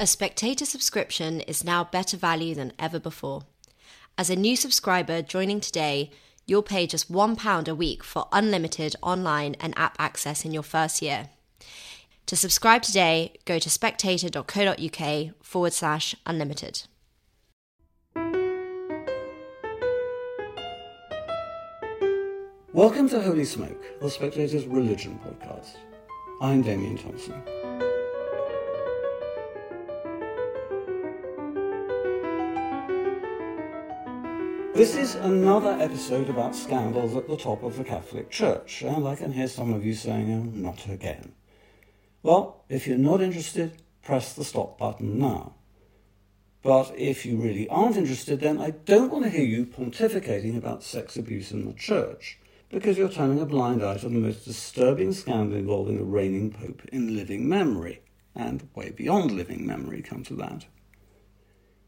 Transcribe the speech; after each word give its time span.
A 0.00 0.08
spectator 0.08 0.66
subscription 0.66 1.40
is 1.42 1.62
now 1.62 1.84
better 1.84 2.16
value 2.16 2.52
than 2.56 2.72
ever 2.80 2.98
before. 2.98 3.42
As 4.18 4.28
a 4.28 4.34
new 4.34 4.56
subscriber 4.56 5.22
joining 5.22 5.60
today, 5.60 6.10
you'll 6.46 6.64
pay 6.64 6.88
just 6.88 7.12
£1 7.12 7.68
a 7.68 7.74
week 7.76 8.02
for 8.02 8.26
unlimited 8.32 8.96
online 9.02 9.54
and 9.60 9.72
app 9.78 9.94
access 10.00 10.44
in 10.44 10.52
your 10.52 10.64
first 10.64 11.00
year. 11.00 11.28
To 12.26 12.34
subscribe 12.34 12.82
today, 12.82 13.34
go 13.44 13.60
to 13.60 13.70
spectator.co.uk 13.70 15.30
forward 15.40 15.72
slash 15.72 16.16
unlimited. 16.26 16.82
Welcome 22.72 23.08
to 23.10 23.22
Holy 23.22 23.44
Smoke, 23.44 24.00
the 24.00 24.10
Spectator's 24.10 24.66
religion 24.66 25.20
podcast. 25.24 25.76
I'm 26.40 26.62
Damian 26.62 26.98
Thompson. 26.98 27.63
This 34.74 34.96
is 34.96 35.14
another 35.14 35.78
episode 35.80 36.28
about 36.28 36.56
scandals 36.56 37.14
at 37.14 37.28
the 37.28 37.36
top 37.36 37.62
of 37.62 37.76
the 37.76 37.84
Catholic 37.84 38.28
Church, 38.28 38.82
and 38.82 39.06
I 39.06 39.14
can 39.14 39.32
hear 39.32 39.46
some 39.46 39.72
of 39.72 39.86
you 39.86 39.94
saying, 39.94 40.32
oh, 40.32 40.58
not 40.58 40.88
again. 40.88 41.32
Well, 42.24 42.64
if 42.68 42.84
you're 42.84 42.98
not 42.98 43.20
interested, 43.20 43.80
press 44.02 44.32
the 44.32 44.42
stop 44.42 44.76
button 44.76 45.16
now. 45.16 45.54
But 46.60 46.92
if 46.98 47.24
you 47.24 47.36
really 47.36 47.68
aren't 47.68 47.96
interested, 47.96 48.40
then 48.40 48.60
I 48.60 48.70
don't 48.70 49.12
want 49.12 49.22
to 49.22 49.30
hear 49.30 49.44
you 49.44 49.64
pontificating 49.64 50.56
about 50.58 50.82
sex 50.82 51.16
abuse 51.16 51.52
in 51.52 51.66
the 51.66 51.72
church, 51.74 52.40
because 52.68 52.98
you're 52.98 53.08
turning 53.08 53.40
a 53.40 53.46
blind 53.46 53.80
eye 53.80 53.98
to 53.98 54.08
the 54.08 54.18
most 54.18 54.44
disturbing 54.44 55.12
scandal 55.12 55.56
involving 55.56 56.00
a 56.00 56.04
reigning 56.04 56.50
pope 56.50 56.82
in 56.86 57.14
living 57.14 57.48
memory, 57.48 58.00
and 58.34 58.68
way 58.74 58.90
beyond 58.90 59.30
living 59.30 59.64
memory, 59.64 60.02
come 60.02 60.24
to 60.24 60.34
that. 60.34 60.66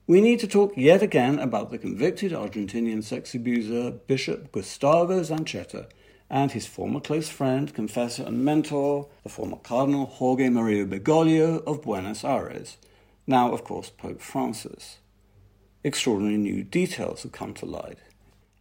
We 0.09 0.20
need 0.20 0.38
to 0.38 0.46
talk 0.46 0.74
yet 0.77 1.02
again 1.02 1.41
about 1.41 1.72
the 1.72 1.78
convicted 1.78 2.30
Argentinian 2.30 3.03
sex 3.03 3.34
abuser 3.34 3.91
Bishop 3.91 4.53
Gustavo 4.53 5.20
Zanchetta 5.22 5.89
and 6.30 6.53
his 6.53 6.64
former 6.64 7.00
close 7.00 7.28
friend, 7.28 7.75
confessor, 7.75 8.22
and 8.22 8.45
mentor, 8.45 9.08
the 9.25 9.28
former 9.28 9.56
Cardinal 9.56 10.06
Jorge 10.06 10.48
Mario 10.48 10.86
Bergoglio 10.86 11.61
of 11.67 11.83
Buenos 11.83 12.22
Aires, 12.22 12.77
now, 13.27 13.53
of 13.53 13.64
course, 13.64 13.91
Pope 13.91 14.20
Francis. 14.20 14.98
Extraordinary 15.83 16.36
new 16.36 16.62
details 16.62 17.25
have 17.25 17.33
come 17.33 17.52
to 17.55 17.67
light. 17.67 17.98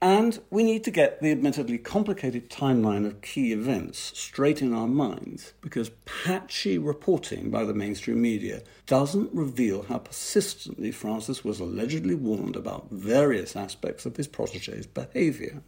And 0.05 0.39
we 0.51 0.63
need 0.63 0.83
to 0.83 0.91
get 0.91 1.19
the 1.19 1.31
admittedly 1.31 1.79
complicated 1.79 2.51
timeline 2.51 3.07
of 3.07 3.21
key 3.21 3.51
events 3.51 4.11
straight 4.13 4.61
in 4.61 4.71
our 4.71 4.87
minds 4.87 5.55
because 5.61 5.89
patchy 6.05 6.77
reporting 6.77 7.49
by 7.49 7.63
the 7.63 7.73
mainstream 7.73 8.21
media 8.21 8.61
doesn't 8.85 9.33
reveal 9.33 9.81
how 9.81 9.97
persistently 9.97 10.91
Francis 10.91 11.43
was 11.43 11.59
allegedly 11.59 12.13
warned 12.13 12.55
about 12.55 12.91
various 12.91 13.55
aspects 13.55 14.05
of 14.05 14.15
his 14.15 14.27
protege's 14.27 14.85
behavior. 14.85 15.63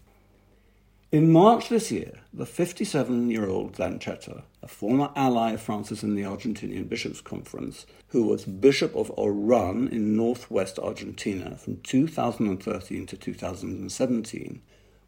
In 1.10 1.32
March 1.32 1.70
this 1.70 1.90
year, 1.90 2.20
the 2.34 2.46
57 2.46 3.32
year 3.32 3.48
old 3.48 3.78
Zanchetta, 3.78 4.44
a 4.62 4.68
former 4.68 5.10
ally 5.16 5.54
of 5.54 5.62
Francis 5.62 6.04
in 6.04 6.16
the 6.16 6.24
Argentinian 6.24 6.90
Bishops' 6.90 7.22
Conference, 7.22 7.86
who 8.10 8.24
was 8.24 8.44
Bishop 8.44 8.94
of 8.94 9.10
Oran 9.16 9.88
in 9.88 10.18
northwest 10.18 10.78
Argentina 10.78 11.56
from 11.56 11.78
2013 11.78 13.06
to 13.06 13.16
2017, 13.16 14.62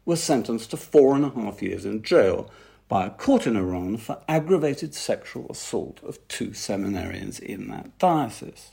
was 0.06 0.22
sentenced 0.22 0.70
to 0.70 0.78
four 0.78 1.14
and 1.14 1.26
a 1.26 1.28
half 1.28 1.60
years 1.60 1.84
in 1.84 2.02
jail 2.02 2.50
by 2.88 3.04
a 3.04 3.10
court 3.10 3.46
in 3.46 3.54
Oran 3.54 3.98
for 3.98 4.22
aggravated 4.26 4.94
sexual 4.94 5.48
assault 5.50 6.00
of 6.02 6.26
two 6.28 6.52
seminarians 6.52 7.38
in 7.38 7.68
that 7.68 7.98
diocese. 7.98 8.70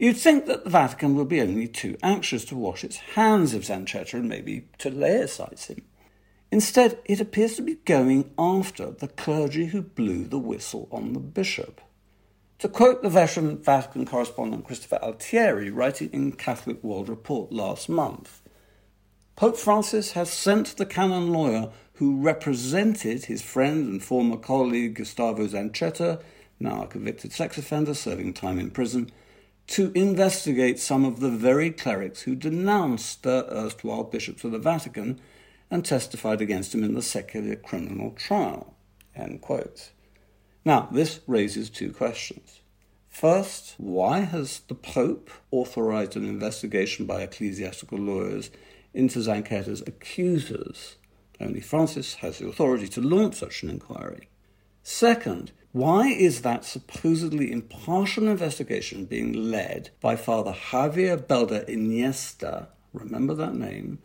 You'd 0.00 0.16
think 0.16 0.46
that 0.46 0.64
the 0.64 0.70
Vatican 0.70 1.14
would 1.14 1.28
be 1.28 1.40
only 1.40 1.68
too 1.68 1.96
anxious 2.02 2.44
to 2.46 2.56
wash 2.56 2.82
its 2.82 2.96
hands 2.96 3.54
of 3.54 3.62
Zanchetta 3.62 4.14
and 4.14 4.28
maybe 4.28 4.66
to 4.78 4.90
laicize 4.90 5.66
him. 5.66 5.84
Instead, 6.54 6.96
it 7.04 7.20
appears 7.20 7.56
to 7.56 7.62
be 7.62 7.74
going 7.84 8.30
after 8.38 8.92
the 8.92 9.08
clergy 9.08 9.66
who 9.66 9.82
blew 9.82 10.22
the 10.22 10.38
whistle 10.38 10.86
on 10.92 11.12
the 11.12 11.18
bishop. 11.18 11.80
To 12.60 12.68
quote 12.68 13.02
the 13.02 13.08
veteran 13.08 13.58
Vatican 13.60 14.06
correspondent 14.06 14.64
Christopher 14.64 15.00
Altieri, 15.02 15.68
writing 15.68 16.10
in 16.12 16.30
Catholic 16.30 16.80
World 16.84 17.08
Report 17.08 17.50
last 17.50 17.88
month, 17.88 18.40
Pope 19.34 19.56
Francis 19.56 20.12
has 20.12 20.30
sent 20.30 20.76
the 20.76 20.86
canon 20.86 21.32
lawyer 21.32 21.72
who 21.94 22.22
represented 22.22 23.24
his 23.24 23.42
friend 23.42 23.88
and 23.88 24.00
former 24.00 24.36
colleague 24.36 24.94
Gustavo 24.94 25.48
Zanchetta, 25.48 26.22
now 26.60 26.84
a 26.84 26.86
convicted 26.86 27.32
sex 27.32 27.58
offender 27.58 27.94
serving 27.94 28.32
time 28.32 28.60
in 28.60 28.70
prison, 28.70 29.10
to 29.66 29.90
investigate 29.96 30.78
some 30.78 31.04
of 31.04 31.18
the 31.18 31.30
very 31.30 31.72
clerics 31.72 32.22
who 32.22 32.36
denounced 32.36 33.24
the 33.24 33.44
erstwhile 33.50 34.04
bishops 34.04 34.44
of 34.44 34.52
the 34.52 34.58
Vatican 34.60 35.20
and 35.70 35.84
testified 35.84 36.40
against 36.40 36.74
him 36.74 36.84
in 36.84 36.94
the 36.94 37.02
secular 37.02 37.56
criminal 37.56 38.12
trial. 38.12 38.74
Now, 40.64 40.88
this 40.90 41.20
raises 41.26 41.70
two 41.70 41.92
questions. 41.92 42.60
First, 43.08 43.74
why 43.78 44.20
has 44.20 44.60
the 44.60 44.74
Pope 44.74 45.30
authorized 45.50 46.16
an 46.16 46.24
investigation 46.24 47.06
by 47.06 47.22
ecclesiastical 47.22 47.98
lawyers 47.98 48.50
into 48.92 49.20
Zanchetta's 49.20 49.82
accusers? 49.86 50.96
Only 51.40 51.60
Francis 51.60 52.14
has 52.16 52.38
the 52.38 52.48
authority 52.48 52.88
to 52.88 53.00
launch 53.00 53.36
such 53.36 53.62
an 53.62 53.70
inquiry. 53.70 54.28
Second, 54.82 55.52
why 55.72 56.08
is 56.08 56.42
that 56.42 56.64
supposedly 56.64 57.50
impartial 57.50 58.28
investigation 58.28 59.04
being 59.06 59.32
led 59.32 59.90
by 60.00 60.16
Father 60.16 60.52
Javier 60.52 61.16
Belda 61.16 61.68
Iniesta, 61.68 62.68
remember 62.92 63.34
that 63.34 63.54
name, 63.54 63.98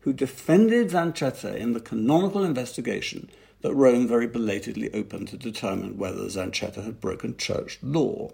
who 0.00 0.12
defended 0.12 0.90
Zanchetta 0.90 1.54
in 1.56 1.72
the 1.72 1.80
canonical 1.80 2.44
investigation 2.44 3.30
that 3.60 3.74
Rome 3.74 4.06
very 4.06 4.26
belatedly 4.26 4.92
opened 4.94 5.28
to 5.28 5.36
determine 5.36 5.98
whether 5.98 6.22
Zanchetta 6.22 6.84
had 6.84 7.00
broken 7.00 7.36
church 7.36 7.78
law. 7.82 8.30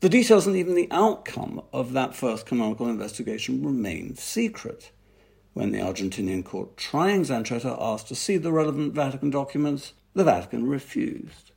The 0.00 0.08
details 0.08 0.46
and 0.46 0.56
even 0.56 0.74
the 0.74 0.88
outcome 0.90 1.62
of 1.72 1.92
that 1.92 2.14
first 2.14 2.46
canonical 2.46 2.88
investigation 2.88 3.64
remained 3.64 4.18
secret. 4.18 4.90
When 5.52 5.72
the 5.72 5.78
Argentinian 5.78 6.44
court 6.44 6.76
trying 6.76 7.22
Zanchetta 7.24 7.76
asked 7.80 8.08
to 8.08 8.14
see 8.14 8.36
the 8.36 8.52
relevant 8.52 8.94
Vatican 8.94 9.30
documents, 9.30 9.92
the 10.14 10.24
Vatican 10.24 10.66
refused. 10.66 11.52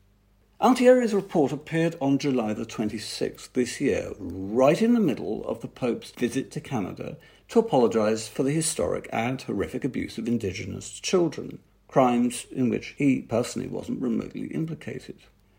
Altieri's 0.61 1.13
report 1.13 1.51
appeared 1.51 1.95
on 1.99 2.17
July 2.17 2.53
the 2.53 2.65
26th 2.65 3.51
this 3.53 3.81
year, 3.81 4.11
right 4.19 4.81
in 4.81 4.93
the 4.93 4.99
middle 4.99 5.45
of 5.45 5.61
the 5.61 5.67
Pope's 5.67 6.11
visit 6.11 6.51
to 6.51 6.61
Canada 6.61 7.17
to 7.49 7.59
apologize 7.59 8.27
for 8.27 8.43
the 8.43 8.51
historic 8.51 9.09
and 9.11 9.41
horrific 9.41 9.83
abuse 9.83 10.17
of 10.17 10.27
indigenous 10.27 10.99
children, 10.99 11.59
crimes 11.87 12.45
in 12.51 12.69
which 12.69 12.95
he 12.97 13.21
personally 13.21 13.67
wasn't 13.67 14.01
remotely 14.01 14.47
implicated. 14.47 15.17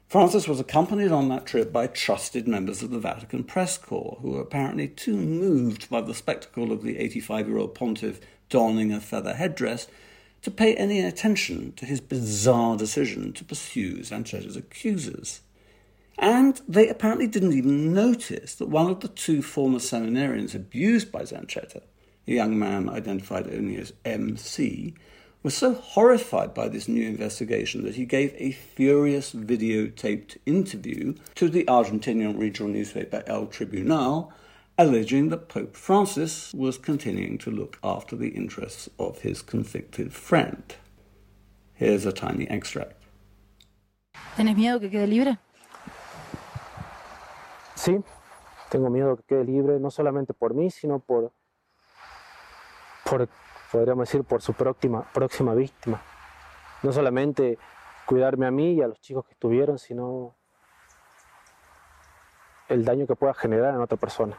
Francis 0.08 0.46
was 0.46 0.60
accompanied 0.60 1.10
on 1.10 1.28
that 1.28 1.46
trip 1.46 1.72
by 1.72 1.86
trusted 1.86 2.46
members 2.46 2.82
of 2.82 2.90
the 2.90 2.98
Vatican 2.98 3.42
press 3.42 3.76
corps, 3.76 4.18
who 4.22 4.30
were 4.30 4.40
apparently 4.40 4.86
too 4.86 5.16
moved 5.16 5.90
by 5.90 6.00
the 6.00 6.14
spectacle 6.14 6.70
of 6.70 6.82
the 6.82 6.98
85 6.98 7.48
year 7.48 7.58
old 7.58 7.74
pontiff 7.74 8.20
donning 8.48 8.92
a 8.92 9.00
feather 9.00 9.34
headdress 9.34 9.88
to 10.42 10.50
pay 10.50 10.74
any 10.76 11.00
attention 11.00 11.72
to 11.72 11.86
his 11.86 12.00
bizarre 12.00 12.76
decision 12.76 13.32
to 13.32 13.44
pursue 13.44 14.04
Zanchetta's 14.04 14.56
accusers. 14.56 15.40
And 16.18 16.60
they 16.68 16.88
apparently 16.88 17.26
didn't 17.26 17.52
even 17.52 17.92
notice 17.92 18.54
that 18.56 18.68
one 18.68 18.90
of 18.90 19.00
the 19.00 19.08
two 19.08 19.42
former 19.42 19.78
seminarians 19.78 20.54
abused 20.54 21.10
by 21.10 21.22
Zanchetta, 21.22 21.82
a 22.26 22.32
young 22.32 22.58
man 22.58 22.88
identified 22.88 23.52
only 23.52 23.76
as 23.76 23.92
MC, 24.04 24.94
was 25.42 25.54
so 25.54 25.74
horrified 25.74 26.54
by 26.54 26.68
this 26.68 26.88
new 26.88 27.06
investigation 27.06 27.84
that 27.84 27.96
he 27.96 28.06
gave 28.06 28.34
a 28.38 28.52
furious 28.52 29.34
videotaped 29.34 30.38
interview 30.46 31.14
to 31.34 31.50
the 31.50 31.64
Argentinian 31.64 32.38
regional 32.38 32.72
newspaper 32.72 33.22
El 33.26 33.46
Tribuno, 33.48 34.32
alleging 34.78 35.28
that 35.28 35.48
Pope 35.48 35.76
Francis 35.76 36.52
was 36.54 36.78
continuing 36.78 37.36
to 37.38 37.50
look 37.50 37.78
after 37.84 38.16
the 38.16 38.30
interests 38.30 38.88
of 38.98 39.20
his 39.20 39.42
convicted 39.42 40.14
friend. 40.14 40.76
Here's 41.74 42.06
a 42.06 42.12
tiny 42.12 42.48
extract. 42.48 43.02
¿Tenés 44.36 44.56
miedo 44.56 44.80
que 44.80 44.88
quede 44.88 45.08
libre? 45.08 45.38
Sí, 47.84 48.02
tengo 48.70 48.88
miedo 48.88 49.14
que 49.14 49.24
quede 49.24 49.44
libre, 49.44 49.78
no 49.78 49.90
solamente 49.90 50.32
por 50.32 50.54
mí, 50.54 50.70
sino 50.70 51.00
por, 51.00 51.32
por 53.04 53.28
podríamos 53.70 54.08
decir, 54.08 54.24
por 54.24 54.40
su 54.40 54.54
próxima, 54.54 55.02
próxima 55.12 55.52
víctima. 55.52 56.00
No 56.82 56.94
solamente 56.94 57.58
cuidarme 58.06 58.46
a 58.46 58.50
mí 58.50 58.72
y 58.72 58.80
a 58.80 58.88
los 58.88 59.02
chicos 59.02 59.26
que 59.26 59.32
estuvieron, 59.32 59.78
sino 59.78 60.34
el 62.68 62.86
daño 62.86 63.06
que 63.06 63.16
pueda 63.16 63.34
generar 63.34 63.74
en 63.74 63.82
otra 63.82 63.98
persona, 63.98 64.38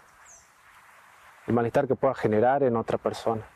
el 1.45 1.53
malestar 1.53 1.87
que 1.87 1.93
pueda 1.93 2.15
generar 2.15 2.63
en 2.63 2.75
otra 2.75 2.97
persona. 2.97 3.47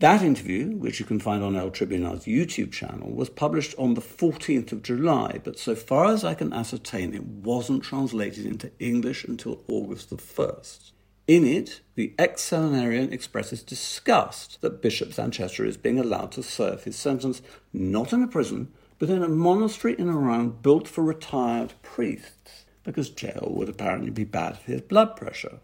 That 0.00 0.22
interview, 0.22 0.76
which 0.76 1.00
you 1.00 1.06
can 1.06 1.18
find 1.18 1.42
on 1.42 1.56
El 1.56 1.72
Tribuno's 1.72 2.24
YouTube 2.24 2.70
channel, 2.70 3.10
was 3.10 3.28
published 3.28 3.74
on 3.76 3.94
the 3.94 4.00
14th 4.00 4.70
of 4.70 4.84
July, 4.84 5.40
but 5.42 5.58
so 5.58 5.74
far 5.74 6.04
as 6.04 6.22
I 6.22 6.34
can 6.34 6.52
ascertain, 6.52 7.14
it 7.14 7.24
wasn't 7.24 7.82
translated 7.82 8.46
into 8.46 8.70
English 8.78 9.24
until 9.24 9.64
August 9.66 10.10
the 10.10 10.16
1st. 10.16 10.92
In 11.26 11.44
it, 11.44 11.80
the 11.96 12.14
ex 12.16 12.42
seminarian 12.42 13.12
expresses 13.12 13.64
disgust 13.64 14.60
that 14.60 14.80
Bishop 14.82 15.08
Zanchetta 15.08 15.66
is 15.66 15.76
being 15.76 15.98
allowed 15.98 16.30
to 16.32 16.44
serve 16.44 16.84
his 16.84 16.94
sentence 16.94 17.42
not 17.72 18.12
in 18.12 18.22
a 18.22 18.28
prison, 18.28 18.72
but 19.00 19.10
in 19.10 19.24
a 19.24 19.28
monastery 19.28 19.96
in 19.98 20.08
Oran 20.08 20.50
built 20.62 20.86
for 20.86 21.02
retired 21.02 21.72
priests, 21.82 22.66
because 22.84 23.10
jail 23.10 23.48
would 23.50 23.68
apparently 23.68 24.10
be 24.10 24.22
bad 24.22 24.58
for 24.58 24.70
his 24.70 24.82
blood 24.82 25.16
pressure. 25.16 25.58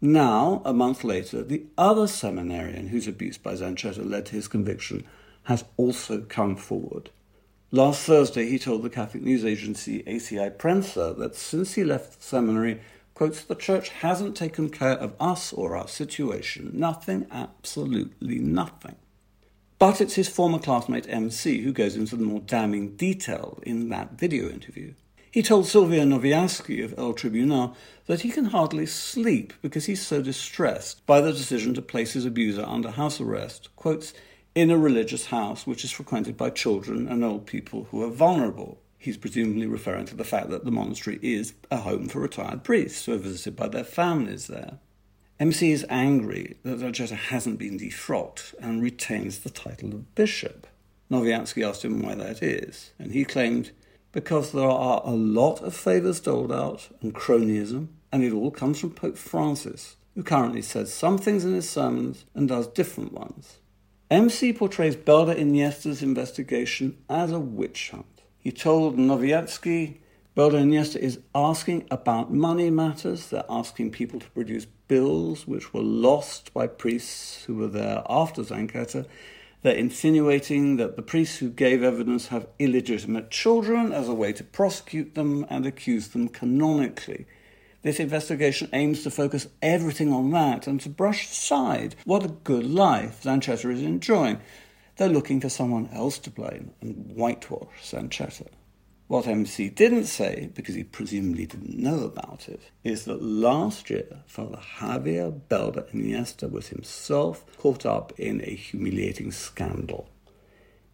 Now, 0.00 0.60
a 0.64 0.74
month 0.74 1.04
later, 1.04 1.42
the 1.42 1.64
other 1.78 2.06
seminarian 2.06 2.88
whose 2.88 3.08
abuse 3.08 3.38
by 3.38 3.54
Zanchetta 3.54 4.08
led 4.08 4.26
to 4.26 4.32
his 4.32 4.46
conviction 4.46 5.04
has 5.44 5.64
also 5.76 6.20
come 6.20 6.54
forward. 6.56 7.10
Last 7.70 8.04
Thursday, 8.04 8.46
he 8.46 8.58
told 8.58 8.82
the 8.82 8.90
Catholic 8.90 9.22
news 9.22 9.44
agency 9.44 10.02
ACI 10.02 10.54
Prensa 10.56 11.16
that 11.18 11.34
since 11.34 11.74
he 11.74 11.84
left 11.84 12.18
the 12.18 12.24
seminary, 12.24 12.80
quotes, 13.14 13.42
the 13.42 13.54
church 13.54 13.88
hasn't 13.88 14.36
taken 14.36 14.68
care 14.68 14.98
of 14.98 15.14
us 15.18 15.52
or 15.52 15.76
our 15.76 15.88
situation. 15.88 16.70
Nothing, 16.74 17.26
absolutely 17.30 18.38
nothing. 18.38 18.96
But 19.78 20.00
it's 20.00 20.14
his 20.14 20.28
former 20.28 20.58
classmate 20.58 21.08
MC 21.08 21.62
who 21.62 21.72
goes 21.72 21.96
into 21.96 22.16
the 22.16 22.24
more 22.24 22.40
damning 22.40 22.96
detail 22.96 23.58
in 23.62 23.88
that 23.88 24.12
video 24.12 24.48
interview. 24.50 24.94
He 25.36 25.42
told 25.42 25.66
Sylvia 25.66 26.04
Noviatsky 26.04 26.82
of 26.82 26.94
El 26.96 27.12
Tribuno 27.12 27.74
that 28.06 28.22
he 28.22 28.30
can 28.30 28.46
hardly 28.46 28.86
sleep 28.86 29.52
because 29.60 29.84
he's 29.84 30.00
so 30.00 30.22
distressed 30.22 31.04
by 31.04 31.20
the 31.20 31.30
decision 31.30 31.74
to 31.74 31.82
place 31.82 32.14
his 32.14 32.24
abuser 32.24 32.64
under 32.66 32.90
house 32.90 33.20
arrest, 33.20 33.68
quotes, 33.76 34.14
in 34.54 34.70
a 34.70 34.78
religious 34.78 35.26
house 35.26 35.66
which 35.66 35.84
is 35.84 35.90
frequented 35.90 36.38
by 36.38 36.48
children 36.48 37.06
and 37.06 37.22
old 37.22 37.44
people 37.44 37.86
who 37.90 38.02
are 38.02 38.08
vulnerable. 38.08 38.78
He's 38.96 39.18
presumably 39.18 39.66
referring 39.66 40.06
to 40.06 40.16
the 40.16 40.24
fact 40.24 40.48
that 40.48 40.64
the 40.64 40.70
monastery 40.70 41.18
is 41.20 41.52
a 41.70 41.76
home 41.76 42.08
for 42.08 42.20
retired 42.20 42.64
priests 42.64 43.04
who 43.04 43.12
are 43.12 43.18
visited 43.18 43.56
by 43.56 43.68
their 43.68 43.84
families 43.84 44.46
there. 44.46 44.78
MC 45.38 45.70
is 45.70 45.84
angry 45.90 46.56
that 46.62 46.78
Zanchetta 46.78 47.14
hasn't 47.14 47.58
been 47.58 47.78
defrocked 47.78 48.54
and 48.58 48.82
retains 48.82 49.40
the 49.40 49.50
title 49.50 49.92
of 49.92 50.14
bishop. 50.14 50.66
Noviatsky 51.10 51.62
asked 51.62 51.84
him 51.84 52.00
why 52.00 52.14
that 52.14 52.42
is, 52.42 52.92
and 52.98 53.12
he 53.12 53.26
claimed 53.26 53.72
because 54.16 54.52
there 54.52 54.70
are 54.70 55.02
a 55.04 55.10
lot 55.10 55.60
of 55.60 55.74
favours 55.74 56.20
doled 56.20 56.50
out 56.50 56.88
and 57.02 57.14
cronyism, 57.14 57.88
and 58.10 58.24
it 58.24 58.32
all 58.32 58.50
comes 58.50 58.80
from 58.80 58.88
Pope 58.88 59.18
Francis, 59.18 59.96
who 60.14 60.22
currently 60.22 60.62
says 60.62 60.90
some 60.90 61.18
things 61.18 61.44
in 61.44 61.52
his 61.52 61.68
sermons 61.68 62.24
and 62.34 62.48
does 62.48 62.66
different 62.66 63.12
ones. 63.12 63.58
MC 64.10 64.54
portrays 64.54 64.96
Belda 64.96 65.38
Iniesta's 65.38 66.02
investigation 66.02 66.96
as 67.10 67.30
a 67.30 67.38
witch 67.38 67.90
hunt. 67.90 68.22
He 68.38 68.50
told 68.50 68.96
Noviatsky 68.96 69.98
Belda 70.34 70.62
Iniesta 70.62 70.96
is 70.96 71.20
asking 71.34 71.86
about 71.90 72.32
money 72.32 72.70
matters. 72.70 73.28
They're 73.28 73.44
asking 73.50 73.90
people 73.90 74.20
to 74.20 74.30
produce 74.30 74.64
bills 74.88 75.46
which 75.46 75.74
were 75.74 75.82
lost 75.82 76.54
by 76.54 76.68
priests 76.68 77.44
who 77.44 77.56
were 77.56 77.68
there 77.68 78.02
after 78.08 78.40
Zanchetta 78.40 79.06
they're 79.66 79.74
insinuating 79.74 80.76
that 80.76 80.94
the 80.94 81.02
priests 81.02 81.38
who 81.38 81.50
gave 81.50 81.82
evidence 81.82 82.28
have 82.28 82.46
illegitimate 82.60 83.32
children 83.32 83.92
as 83.92 84.08
a 84.08 84.14
way 84.14 84.32
to 84.32 84.44
prosecute 84.44 85.16
them 85.16 85.44
and 85.50 85.66
accuse 85.66 86.06
them 86.06 86.28
canonically. 86.28 87.26
This 87.82 87.98
investigation 87.98 88.68
aims 88.72 89.02
to 89.02 89.10
focus 89.10 89.48
everything 89.60 90.12
on 90.12 90.30
that 90.30 90.68
and 90.68 90.80
to 90.82 90.88
brush 90.88 91.24
aside 91.24 91.96
what 92.04 92.24
a 92.24 92.28
good 92.28 92.64
life 92.64 93.24
Zanchetta 93.24 93.72
is 93.72 93.82
enjoying. 93.82 94.38
They're 94.98 95.08
looking 95.08 95.40
for 95.40 95.48
someone 95.48 95.88
else 95.92 96.20
to 96.20 96.30
blame 96.30 96.70
and 96.80 97.10
whitewash 97.16 97.90
Zanchetta. 97.90 98.46
What 99.08 99.28
MC 99.28 99.68
didn't 99.68 100.06
say, 100.06 100.50
because 100.52 100.74
he 100.74 100.82
presumably 100.82 101.46
didn't 101.46 101.78
know 101.78 102.00
about 102.00 102.48
it, 102.48 102.60
is 102.82 103.04
that 103.04 103.22
last 103.22 103.88
year 103.88 104.24
Father 104.26 104.58
Javier 104.78 105.40
Belda 105.48 105.88
Iniesta 105.92 106.50
was 106.50 106.68
himself 106.68 107.44
caught 107.56 107.86
up 107.86 108.12
in 108.18 108.40
a 108.42 108.52
humiliating 108.52 109.30
scandal. 109.30 110.08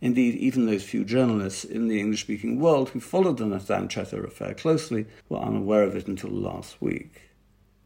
Indeed, 0.03 0.35
even 0.35 0.67
those 0.67 0.83
few 0.83 1.07
journalists 1.07 1.65
in 1.65 1.89
the 1.89 2.01
English 2.01 2.21
speaking 2.21 2.61
world 2.61 2.91
who 2.91 3.01
followed 3.01 3.39
the 3.39 3.47
Zanchetta 3.47 4.23
affair 4.23 4.53
closely 4.53 5.07
were 5.31 5.39
unaware 5.39 5.85
of 5.85 5.97
it 5.97 6.07
until 6.07 6.31
last 6.31 6.83
week. 6.83 7.31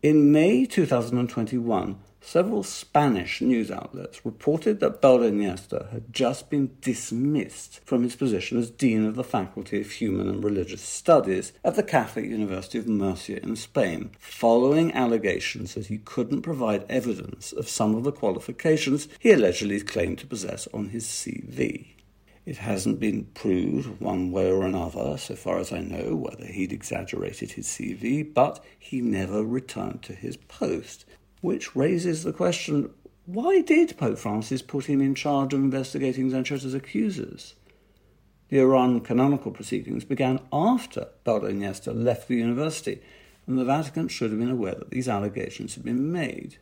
In 0.02 0.32
May 0.32 0.66
2021, 0.66 1.98
several 2.26 2.64
Spanish 2.64 3.40
news 3.40 3.70
outlets 3.70 4.26
reported 4.26 4.80
that 4.80 5.00
Belda 5.00 5.92
had 5.92 6.12
just 6.12 6.50
been 6.50 6.76
dismissed 6.80 7.80
from 7.84 8.02
his 8.02 8.16
position 8.16 8.58
as 8.58 8.68
Dean 8.68 9.06
of 9.06 9.14
the 9.14 9.22
Faculty 9.22 9.80
of 9.80 9.92
Human 9.92 10.28
and 10.28 10.42
Religious 10.42 10.82
Studies 10.82 11.52
at 11.62 11.76
the 11.76 11.84
Catholic 11.84 12.24
University 12.24 12.78
of 12.78 12.88
Murcia 12.88 13.40
in 13.40 13.54
Spain, 13.54 14.10
following 14.18 14.92
allegations 14.92 15.74
that 15.74 15.86
he 15.86 15.98
couldn't 15.98 16.42
provide 16.42 16.84
evidence 16.88 17.52
of 17.52 17.68
some 17.68 17.94
of 17.94 18.02
the 18.02 18.10
qualifications 18.10 19.06
he 19.20 19.30
allegedly 19.30 19.80
claimed 19.80 20.18
to 20.18 20.26
possess 20.26 20.66
on 20.74 20.88
his 20.88 21.06
CV. 21.06 21.92
It 22.44 22.56
hasn't 22.56 22.98
been 22.98 23.26
proved 23.34 24.00
one 24.00 24.32
way 24.32 24.50
or 24.50 24.64
another, 24.64 25.16
so 25.16 25.36
far 25.36 25.58
as 25.58 25.72
I 25.72 25.78
know, 25.78 26.16
whether 26.16 26.46
he'd 26.46 26.72
exaggerated 26.72 27.52
his 27.52 27.68
CV, 27.68 28.22
but 28.34 28.64
he 28.76 29.00
never 29.00 29.44
returned 29.44 30.02
to 30.02 30.12
his 30.12 30.36
post 30.36 31.04
which 31.46 31.76
raises 31.76 32.24
the 32.24 32.32
question 32.32 32.90
why 33.24 33.60
did 33.60 33.96
Pope 33.96 34.18
Francis 34.18 34.62
put 34.62 34.86
him 34.86 35.00
in 35.00 35.14
charge 35.14 35.54
of 35.54 35.60
investigating 35.60 36.30
Zanchetta's 36.30 36.74
accusers? 36.74 37.54
The 38.48 38.60
Oran 38.60 39.00
canonical 39.00 39.52
proceedings 39.52 40.04
began 40.04 40.40
after 40.52 41.06
Belda 41.24 41.52
Iniesta 41.52 41.92
left 41.94 42.26
the 42.26 42.34
university, 42.34 43.00
and 43.46 43.56
the 43.56 43.64
Vatican 43.64 44.08
should 44.08 44.30
have 44.30 44.40
been 44.40 44.50
aware 44.50 44.74
that 44.74 44.90
these 44.90 45.08
allegations 45.08 45.76
had 45.76 45.84
been 45.84 46.10
made. 46.10 46.58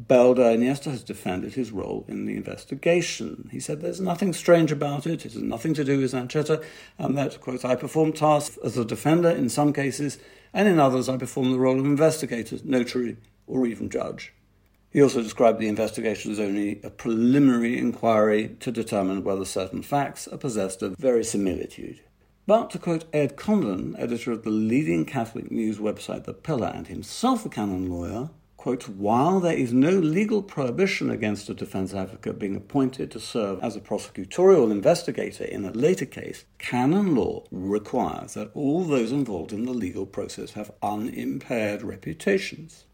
Belda 0.00 0.56
Iniesta 0.56 0.90
has 0.90 1.04
defended 1.04 1.54
his 1.54 1.70
role 1.70 2.04
in 2.08 2.26
the 2.26 2.36
investigation. 2.36 3.48
He 3.52 3.60
said 3.60 3.80
there's 3.80 4.00
nothing 4.00 4.32
strange 4.32 4.72
about 4.72 5.06
it, 5.06 5.26
it 5.26 5.32
has 5.34 5.42
nothing 5.42 5.74
to 5.74 5.84
do 5.84 6.00
with 6.00 6.12
Zanchetta, 6.12 6.64
and 6.98 7.16
that, 7.16 7.40
quote, 7.40 7.64
I 7.64 7.76
perform 7.76 8.12
tasks 8.12 8.58
as 8.64 8.76
a 8.76 8.84
defender 8.84 9.30
in 9.30 9.48
some 9.48 9.72
cases, 9.72 10.18
and 10.52 10.66
in 10.66 10.80
others 10.80 11.08
I 11.08 11.16
perform 11.16 11.52
the 11.52 11.58
role 11.58 11.78
of 11.78 11.86
investigator, 11.86 12.58
notary, 12.64 13.16
or 13.48 13.66
even 13.66 13.90
judge. 13.90 14.32
He 14.90 15.02
also 15.02 15.22
described 15.22 15.58
the 15.58 15.68
investigation 15.68 16.32
as 16.32 16.40
only 16.40 16.80
a 16.82 16.90
preliminary 16.90 17.76
inquiry 17.76 18.56
to 18.60 18.72
determine 18.72 19.24
whether 19.24 19.44
certain 19.44 19.82
facts 19.82 20.26
are 20.28 20.38
possessed 20.38 20.82
of 20.82 20.96
verisimilitude. 20.96 22.00
But 22.46 22.70
to 22.70 22.78
quote 22.78 23.04
Ed 23.12 23.36
Condon, 23.36 23.94
editor 23.98 24.32
of 24.32 24.44
the 24.44 24.50
leading 24.50 25.04
Catholic 25.04 25.50
news 25.50 25.76
website 25.76 26.24
The 26.24 26.32
Pillar 26.32 26.72
and 26.74 26.86
himself 26.86 27.44
a 27.44 27.50
canon 27.50 27.90
lawyer, 27.90 28.30
quote, 28.56 28.88
while 28.88 29.40
there 29.40 29.56
is 29.56 29.74
no 29.74 29.90
legal 29.90 30.42
prohibition 30.42 31.10
against 31.10 31.50
a 31.50 31.54
defense 31.54 31.92
advocate 31.92 32.38
being 32.38 32.56
appointed 32.56 33.10
to 33.10 33.20
serve 33.20 33.62
as 33.62 33.76
a 33.76 33.80
prosecutorial 33.80 34.70
investigator 34.70 35.44
in 35.44 35.66
a 35.66 35.70
later 35.72 36.06
case, 36.06 36.46
canon 36.58 37.14
law 37.14 37.44
requires 37.50 38.32
that 38.32 38.50
all 38.54 38.82
those 38.82 39.12
involved 39.12 39.52
in 39.52 39.66
the 39.66 39.72
legal 39.72 40.06
process 40.06 40.52
have 40.52 40.72
unimpaired 40.82 41.82
reputations. 41.82 42.86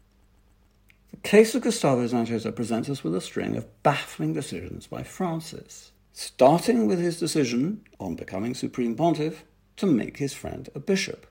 Case 1.24 1.54
of 1.54 1.62
Gustavo 1.62 2.06
Zanchetta 2.06 2.54
presents 2.54 2.90
us 2.90 3.02
with 3.02 3.14
a 3.14 3.20
string 3.20 3.56
of 3.56 3.82
baffling 3.82 4.34
decisions 4.34 4.86
by 4.86 5.02
Francis, 5.02 5.90
starting 6.12 6.86
with 6.86 7.00
his 7.00 7.18
decision, 7.18 7.80
on 7.98 8.14
becoming 8.14 8.54
Supreme 8.54 8.94
Pontiff, 8.94 9.42
to 9.78 9.86
make 9.86 10.18
his 10.18 10.34
friend 10.34 10.68
a 10.74 10.78
bishop. 10.78 11.26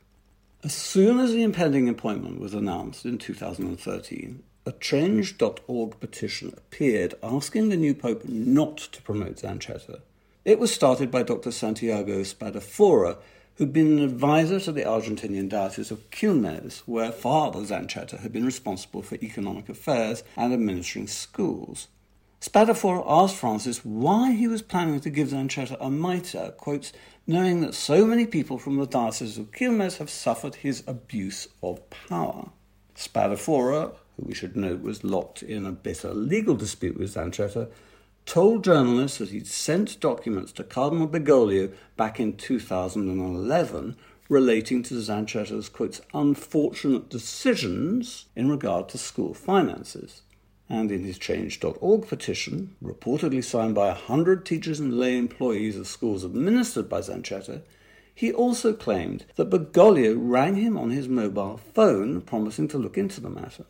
As 0.64 0.74
soon 0.74 1.20
as 1.20 1.32
the 1.32 1.44
impending 1.44 1.88
appointment 1.88 2.40
was 2.40 2.56
announced 2.56 3.06
in 3.06 3.20
2013, 3.20 4.42
a 4.66 4.72
Change.org 4.72 6.00
petition 6.00 6.56
appeared 6.58 7.14
asking 7.22 7.70
the 7.70 7.78
new 7.78 7.94
pope 7.94 8.26
not 8.28 8.78
to 8.78 9.02
promote 9.04 9.36
Zanchetta. 9.36 10.02
It 10.44 10.58
was 10.58 10.74
started 10.74 11.12
by 11.12 11.22
Dr. 11.22 11.52
Santiago 11.52 12.22
Spadafora, 12.22 13.18
who'd 13.56 13.74
been 13.74 14.00
an 14.00 14.04
advisor 14.04 14.60
to 14.60 14.72
the 14.72 14.84
Argentinian 14.84 15.48
Diocese 15.48 15.92
of 15.92 16.10
Quilmes, 16.10 16.80
where 16.86 17.12
Father 17.12 17.60
Zanchetta 17.60 18.20
had 18.20 18.34
been 18.34 18.46
responsible 18.46 19.02
for 19.02 19.16
economic 19.16 19.70
affairs 19.70 20.24
and 20.36 20.54
administering 20.54 21.08
schools. 21.08 21.88
Spadafora 22.42 23.04
asked 23.08 23.38
Francis 23.38 23.86
why 23.86 24.34
he 24.34 24.48
was 24.48 24.62
planning 24.62 25.00
to 25.00 25.10
give 25.10 25.30
Zanchetta 25.30 25.78
a 25.80 25.90
mitre, 25.90 26.54
quotes, 26.58 26.92
knowing 27.26 27.62
that 27.62 27.74
so 27.74 28.06
many 28.06 28.26
people 28.26 28.58
from 28.58 28.76
the 28.76 28.86
Diocese 28.86 29.38
of 29.38 29.52
Quilmes 29.52 29.98
have 29.98 30.10
suffered 30.10 30.56
his 30.56 30.84
abuse 30.88 31.48
of 31.62 31.90
power. 31.90 32.50
Spadafora, 32.96 33.94
who 34.18 34.24
we 34.26 34.34
should 34.34 34.56
note 34.56 34.82
was 34.82 35.04
locked 35.04 35.42
in 35.42 35.66
a 35.66 35.72
bitter 35.72 36.14
legal 36.14 36.56
dispute 36.56 36.98
with 36.98 37.14
Zanchetta, 37.14 37.70
told 38.26 38.64
journalists 38.64 39.18
that 39.18 39.30
he'd 39.30 39.48
sent 39.48 40.00
documents 40.00 40.52
to 40.54 40.64
Cardinal 40.64 41.08
Bergoglio 41.08 41.74
back 41.98 42.20
in 42.20 42.38
2011 42.38 43.96
relating 44.30 44.82
to 44.84 44.96
Zanchetta's, 44.96 45.70
quotes, 45.70 46.02
unfortunate 46.14 47.10
decisions 47.10 48.26
in 48.36 48.50
regard 48.50 48.90
to 48.90 48.98
school 48.98 49.34
finances. 49.34 50.22
and 50.70 50.92
in 50.92 51.04
his 51.04 51.20
Change.org 51.20 52.08
petition, 52.08 52.76
reportedly 52.84 53.44
signed 53.44 53.76
by 53.76 53.90
a 53.90 53.94
hundred 53.94 54.46
teachers 54.46 54.80
and 54.80 54.98
lay 54.98 55.18
employees 55.18 55.78
of 55.78 55.88
schools 55.88 56.24
administered 56.24 56.90
by 56.90 57.00
Zanchetta, 57.00 57.62
he 58.16 58.32
also 58.32 58.74
claimed 58.74 59.26
that 59.36 59.50
Bergoglio 59.50 60.16
rang 60.18 60.56
him 60.56 60.78
on 60.78 60.92
his 60.92 61.08
mobile 61.08 61.58
phone 61.58 62.22
promising 62.22 62.68
to 62.70 62.78
look 62.78 62.98
into 62.98 63.20
the 63.22 63.30
matter. 63.30 63.66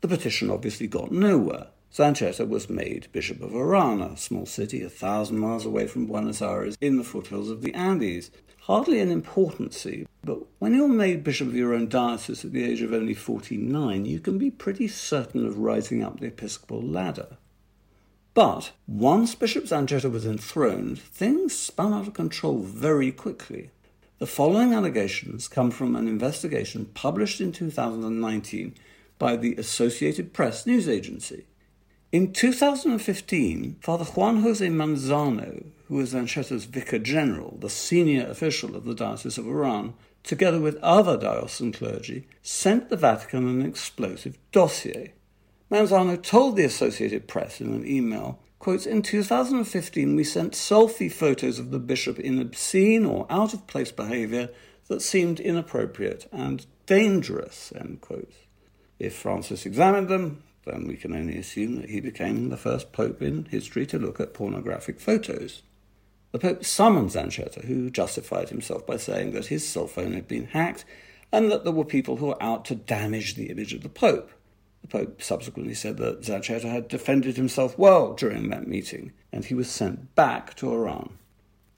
The 0.00 0.08
petition 0.08 0.50
obviously 0.50 0.86
got 0.86 1.10
nowhere. 1.12 1.68
Zanchetta 1.92 2.48
was 2.48 2.70
made 2.70 3.08
Bishop 3.10 3.42
of 3.42 3.52
Oran, 3.52 4.00
a 4.00 4.16
small 4.16 4.46
city 4.46 4.80
a 4.82 4.88
thousand 4.88 5.38
miles 5.38 5.66
away 5.66 5.88
from 5.88 6.06
Buenos 6.06 6.40
Aires 6.40 6.78
in 6.80 6.96
the 6.96 7.02
foothills 7.02 7.50
of 7.50 7.62
the 7.62 7.74
Andes. 7.74 8.30
Hardly 8.60 9.00
an 9.00 9.10
important 9.10 9.74
see, 9.74 10.06
but 10.22 10.38
when 10.60 10.72
you're 10.72 10.86
made 10.86 11.24
Bishop 11.24 11.48
of 11.48 11.56
your 11.56 11.74
own 11.74 11.88
diocese 11.88 12.44
at 12.44 12.52
the 12.52 12.62
age 12.62 12.80
of 12.80 12.92
only 12.92 13.14
49, 13.14 14.04
you 14.04 14.20
can 14.20 14.38
be 14.38 14.52
pretty 14.52 14.86
certain 14.86 15.44
of 15.44 15.58
rising 15.58 16.04
up 16.04 16.20
the 16.20 16.26
episcopal 16.26 16.80
ladder. 16.80 17.38
But 18.34 18.70
once 18.86 19.34
Bishop 19.34 19.64
Zanchetta 19.64 20.08
was 20.08 20.24
enthroned, 20.24 21.00
things 21.00 21.58
spun 21.58 21.92
out 21.92 22.06
of 22.06 22.14
control 22.14 22.58
very 22.58 23.10
quickly. 23.10 23.70
The 24.20 24.28
following 24.28 24.72
allegations 24.72 25.48
come 25.48 25.72
from 25.72 25.96
an 25.96 26.06
investigation 26.06 26.84
published 26.94 27.40
in 27.40 27.50
2019 27.50 28.76
by 29.18 29.34
the 29.34 29.56
Associated 29.56 30.32
Press 30.32 30.66
news 30.66 30.88
agency. 30.88 31.46
In 32.12 32.32
2015, 32.32 33.76
Father 33.80 34.04
Juan 34.04 34.42
Jose 34.42 34.66
Manzano, 34.66 35.66
who 35.86 35.94
was 35.94 36.12
Zanchetta's 36.12 36.64
vicar 36.64 36.98
general, 36.98 37.56
the 37.60 37.70
senior 37.70 38.26
official 38.26 38.74
of 38.74 38.84
the 38.84 38.96
Diocese 38.96 39.38
of 39.38 39.46
Oran, 39.46 39.94
together 40.24 40.58
with 40.58 40.76
other 40.82 41.16
diocesan 41.16 41.70
clergy, 41.70 42.26
sent 42.42 42.88
the 42.88 42.96
Vatican 42.96 43.46
an 43.46 43.64
explosive 43.64 44.36
dossier. 44.50 45.12
Manzano 45.70 46.20
told 46.20 46.56
the 46.56 46.64
Associated 46.64 47.28
Press 47.28 47.60
in 47.60 47.72
an 47.72 47.86
email, 47.86 48.40
quotes, 48.58 48.86
In 48.86 49.02
2015 49.02 50.16
we 50.16 50.24
sent 50.24 50.54
selfie 50.54 51.12
photos 51.12 51.60
of 51.60 51.70
the 51.70 51.78
bishop 51.78 52.18
in 52.18 52.40
obscene 52.40 53.06
or 53.06 53.24
out 53.30 53.54
of 53.54 53.68
place 53.68 53.92
behaviour 53.92 54.48
that 54.88 55.00
seemed 55.00 55.38
inappropriate 55.38 56.28
and 56.32 56.66
dangerous, 56.86 57.72
end 57.76 58.00
quote. 58.00 58.32
If 58.98 59.14
Francis 59.14 59.64
examined 59.64 60.08
them, 60.08 60.42
then 60.70 60.86
we 60.86 60.96
can 60.96 61.14
only 61.14 61.36
assume 61.36 61.80
that 61.80 61.90
he 61.90 62.00
became 62.00 62.48
the 62.48 62.56
first 62.56 62.92
pope 62.92 63.20
in 63.20 63.46
history 63.46 63.86
to 63.86 63.98
look 63.98 64.20
at 64.20 64.34
pornographic 64.34 65.00
photos. 65.00 65.62
The 66.32 66.38
Pope 66.38 66.64
summoned 66.64 67.10
Zanchetta, 67.10 67.64
who 67.64 67.90
justified 67.90 68.50
himself 68.50 68.86
by 68.86 68.96
saying 68.96 69.32
that 69.32 69.46
his 69.46 69.66
cell 69.66 69.88
phone 69.88 70.12
had 70.12 70.28
been 70.28 70.46
hacked 70.46 70.84
and 71.32 71.50
that 71.50 71.64
there 71.64 71.72
were 71.72 71.84
people 71.84 72.16
who 72.16 72.26
were 72.26 72.42
out 72.42 72.64
to 72.66 72.74
damage 72.74 73.34
the 73.34 73.50
image 73.50 73.72
of 73.72 73.82
the 73.82 73.88
Pope. 73.88 74.30
The 74.82 74.88
Pope 74.88 75.22
subsequently 75.22 75.74
said 75.74 75.96
that 75.98 76.22
Zanchetta 76.22 76.70
had 76.70 76.88
defended 76.88 77.36
himself 77.36 77.76
well 77.76 78.14
during 78.14 78.48
that 78.48 78.66
meeting, 78.66 79.12
and 79.32 79.44
he 79.44 79.54
was 79.54 79.70
sent 79.70 80.14
back 80.14 80.54
to 80.54 80.68
Oran. 80.68 81.18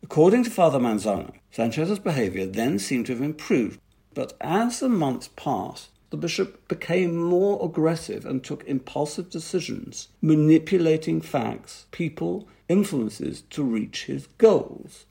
According 0.03 0.45
to 0.45 0.51
Father 0.51 0.79
Manzano, 0.79 1.33
Zanchetta's 1.55 1.99
behavior 1.99 2.47
then 2.47 2.79
seemed 2.79 3.07
to 3.07 3.13
have 3.13 3.23
improved, 3.23 3.81
but 4.15 4.35
as 4.41 4.81
the 4.81 4.89
months 4.89 5.31
passed, 5.37 5.91
the 6.13 6.19
bishop 6.19 6.69
became 6.69 7.17
more 7.17 7.65
aggressive 7.65 8.27
and 8.27 8.45
took 8.45 8.63
impulsive 8.65 9.31
decisions, 9.31 10.09
manipulating 10.21 11.23
facts, 11.23 11.87
people, 11.91 12.47
influences 12.69 13.41
to 13.49 13.63
reach 13.63 14.05
his 14.05 14.27
goals. 14.37 15.07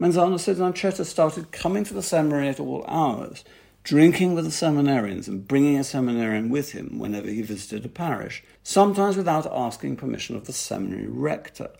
Manzano 0.00 0.40
said 0.40 0.56
Zanchetta 0.56 1.06
started 1.06 1.52
coming 1.52 1.84
to 1.84 1.94
the 1.94 2.02
seminary 2.02 2.48
at 2.48 2.58
all 2.58 2.84
hours, 2.88 3.44
drinking 3.84 4.34
with 4.34 4.44
the 4.44 4.50
seminarians 4.50 5.28
and 5.28 5.46
bringing 5.46 5.78
a 5.78 5.84
seminarian 5.84 6.48
with 6.48 6.72
him 6.72 6.98
whenever 6.98 7.28
he 7.28 7.42
visited 7.42 7.84
a 7.84 7.88
parish, 7.88 8.42
sometimes 8.64 9.16
without 9.16 9.46
asking 9.52 9.94
permission 9.94 10.34
of 10.34 10.46
the 10.46 10.52
seminary 10.52 11.06
rector. 11.06 11.70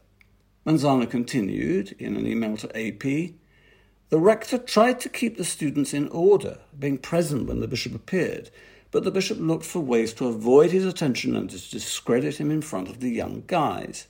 Manzano 0.64 1.10
continued 1.10 1.96
in 1.98 2.14
an 2.14 2.24
email 2.24 2.56
to 2.58 2.68
AP 2.68 3.32
The 4.10 4.18
rector 4.18 4.58
tried 4.58 4.98
to 5.00 5.08
keep 5.08 5.36
the 5.36 5.44
students 5.44 5.94
in 5.94 6.08
order, 6.08 6.58
being 6.76 6.98
present 6.98 7.46
when 7.46 7.60
the 7.60 7.68
bishop 7.68 7.94
appeared, 7.94 8.50
but 8.90 9.04
the 9.04 9.12
bishop 9.12 9.38
looked 9.38 9.64
for 9.64 9.78
ways 9.78 10.12
to 10.14 10.26
avoid 10.26 10.72
his 10.72 10.84
attention 10.84 11.36
and 11.36 11.48
to 11.48 11.70
discredit 11.70 12.40
him 12.40 12.50
in 12.50 12.60
front 12.60 12.88
of 12.88 12.98
the 12.98 13.10
young 13.10 13.44
guys. 13.46 14.08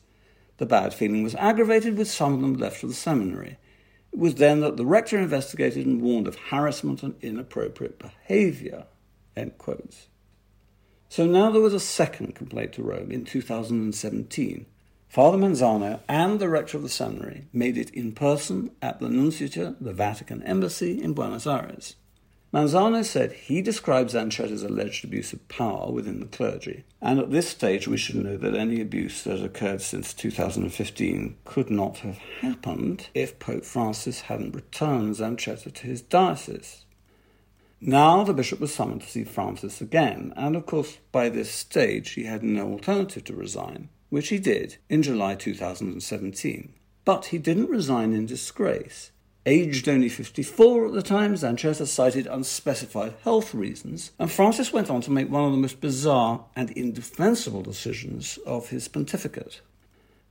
The 0.57 0.65
bad 0.65 0.95
feeling 0.95 1.23
was 1.23 1.35
aggravated 1.35 1.99
with 1.99 2.11
some 2.11 2.33
of 2.33 2.41
them 2.41 2.55
left 2.55 2.79
for 2.79 2.87
the 2.87 2.95
seminary. 2.95 3.59
It 4.11 4.19
was 4.19 4.37
then 4.37 4.61
that 4.61 4.79
the 4.79 4.87
rector 4.87 5.19
investigated 5.19 5.85
and 5.85 6.01
warned 6.01 6.27
of 6.27 6.37
harassment 6.37 7.03
and 7.03 7.15
inappropriate 7.21 7.99
behaviour. 7.99 8.87
So 11.11 11.27
now 11.27 11.51
there 11.51 11.61
was 11.61 11.75
a 11.75 11.81
second 11.81 12.35
complaint 12.35 12.73
to 12.73 12.83
Rome 12.83 13.11
in 13.11 13.27
2017. 13.27 14.65
Father 15.11 15.39
Manzano 15.39 15.99
and 16.09 16.39
the 16.39 16.49
rector 16.49 16.77
of 16.77 16.85
the 16.85 16.89
seminary 16.89 17.49
made 17.53 17.77
it 17.77 17.91
in 17.91 18.13
person 18.13 18.71
at 18.81 19.01
the 19.01 19.09
Nunciature, 19.09 19.75
the 19.81 19.93
Vatican 19.93 20.41
Embassy 20.45 21.03
in 21.03 21.15
Buenos 21.15 21.49
Aires. 21.49 21.97
Manzano 22.55 23.05
said 23.05 23.33
he 23.33 23.61
describes 23.61 24.15
Zanchetta's 24.15 24.63
alleged 24.63 25.05
abuse 25.05 25.33
of 25.33 25.49
power 25.49 25.91
within 25.91 26.21
the 26.21 26.27
clergy, 26.27 26.85
and 27.03 27.19
at 27.19 27.33
this 27.33 27.49
stage 27.49 27.89
we 27.89 27.97
should 27.97 28.23
know 28.23 28.37
that 28.37 28.55
any 28.55 28.81
abuse 28.81 29.25
that 29.25 29.43
occurred 29.43 29.83
since 29.83 30.15
2015 30.15 31.37
could 31.45 31.71
not 31.71 31.99
have 31.99 32.19
happened 32.41 33.09
if 33.13 33.41
Pope 33.41 33.65
Francis 33.65 34.21
hadn't 34.21 34.55
returned 34.55 35.17
Zanchetta 35.17 35.75
to 35.75 35.87
his 35.89 36.03
diocese. 36.03 36.85
Now 37.81 38.23
the 38.23 38.33
bishop 38.33 38.61
was 38.61 38.73
summoned 38.73 39.01
to 39.01 39.11
see 39.11 39.25
Francis 39.25 39.81
again, 39.81 40.33
and 40.37 40.55
of 40.55 40.67
course 40.67 40.99
by 41.11 41.31
this 41.31 41.51
stage 41.51 42.11
he 42.11 42.27
had 42.27 42.45
no 42.45 42.71
alternative 42.71 43.25
to 43.25 43.35
resign, 43.35 43.89
which 44.11 44.29
he 44.29 44.39
did 44.39 44.77
in 44.89 45.03
July 45.03 45.35
2017. 45.35 46.75
But 47.05 47.27
he 47.27 47.39
didn't 47.39 47.71
resign 47.71 48.13
in 48.13 48.27
disgrace. 48.27 49.11
Aged 49.47 49.89
only 49.89 50.11
54 50.11 50.89
at 50.89 50.93
the 50.93 51.03
time, 51.03 51.35
Zanchetta 51.35 51.87
cited 51.87 52.27
unspecified 52.27 53.15
health 53.25 53.55
reasons, 53.55 54.11
and 54.19 54.31
Francis 54.31 54.71
went 54.71 54.91
on 54.91 55.01
to 55.01 55.11
make 55.11 55.31
one 55.31 55.45
of 55.45 55.53
the 55.53 55.57
most 55.57 55.81
bizarre 55.81 56.45
and 56.55 56.71
indefensible 56.73 57.63
decisions 57.63 58.39
of 58.45 58.69
his 58.69 58.87
pontificate. 58.87 59.63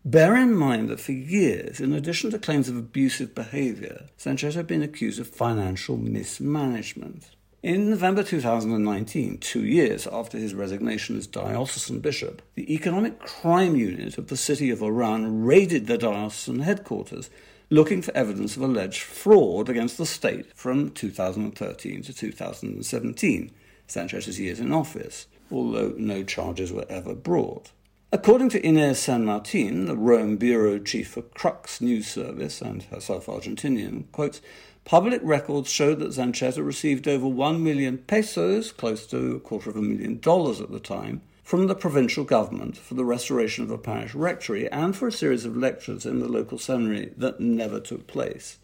Bear 0.06 0.38
in 0.38 0.54
mind 0.54 0.90
that 0.90 1.00
for 1.00 1.12
years, 1.12 1.82
in 1.82 1.92
addition 1.92 2.30
to 2.32 2.40
claims 2.40 2.70
of 2.70 2.78
abusive 2.78 3.34
behaviour, 3.34 4.06
Zanchetta 4.20 4.54
had 4.54 4.68
been 4.68 4.84
accused 4.84 5.20
of 5.20 5.28
financial 5.28 5.98
mismanagement. 5.98 7.32
In 7.62 7.90
November 7.90 8.24
2019, 8.24 9.40
two 9.40 9.66
years 9.66 10.08
after 10.08 10.38
his 10.38 10.54
resignation 10.54 11.18
as 11.18 11.28
diocesan 11.28 12.00
bishop, 12.00 12.42
the 12.56 12.74
Economic 12.74 13.20
Crime 13.20 13.76
Unit 13.76 14.18
of 14.18 14.28
the 14.28 14.38
city 14.38 14.70
of 14.70 14.82
Oran 14.82 15.44
raided 15.44 15.86
the 15.86 15.98
diocesan 15.98 16.60
headquarters 16.60 17.30
looking 17.70 18.02
for 18.02 18.16
evidence 18.16 18.56
of 18.56 18.64
alleged 18.64 19.02
fraud 19.02 19.68
against 19.68 19.98
the 19.98 20.06
state 20.06 20.56
from 20.56 20.92
2013 20.92 22.02
to 22.02 22.14
2017, 22.14 23.52
Zanchetta's 23.90 24.40
years 24.40 24.62
in 24.62 24.72
office, 24.72 25.28
although 25.52 25.94
no 25.98 26.24
charges 26.24 26.72
were 26.72 26.86
ever 26.88 27.14
brought. 27.14 27.72
According 28.12 28.50
to 28.50 28.62
Inés 28.62 28.96
San 28.96 29.26
Martin, 29.26 29.86
the 29.86 29.98
Rome 29.98 30.38
bureau 30.38 30.80
chief 30.80 31.10
for 31.10 31.22
Crux 31.22 31.80
News 31.82 32.08
Service 32.08 32.62
and 32.62 32.84
herself 32.84 33.28
Argentinian, 33.28 34.06
quotes, 34.14 34.42
Public 34.86 35.22
records 35.24 35.70
show 35.70 35.94
that 35.96 36.12
Zanchetta 36.12 36.66
received 36.66 37.08
over 37.08 37.28
1 37.28 37.64
million 37.64 38.00
pesos, 38.00 38.72
close 38.72 39.06
to 39.08 39.36
a 39.36 39.40
quarter 39.40 39.70
of 39.70 39.76
a 39.76 39.82
million 39.82 40.20
dollars 40.20 40.60
at 40.62 40.72
the 40.72 40.80
time, 40.80 41.22
from 41.44 41.68
the 41.68 41.76
provincial 41.76 42.24
government 42.24 42.78
for 42.78 42.94
the 42.94 43.04
restoration 43.04 43.64
of 43.64 43.72
a 43.72 43.78
parish 43.78 44.14
rectory 44.14 44.72
and 44.72 44.96
for 44.96 45.08
a 45.08 45.12
series 45.12 45.46
of 45.46 45.58
lectures 45.58 46.06
in 46.06 46.20
the 46.20 46.28
local 46.28 46.58
seminary 46.58 47.12
that 47.18 47.40
never 47.40 47.80
took 47.80 48.06
place. 48.06 48.60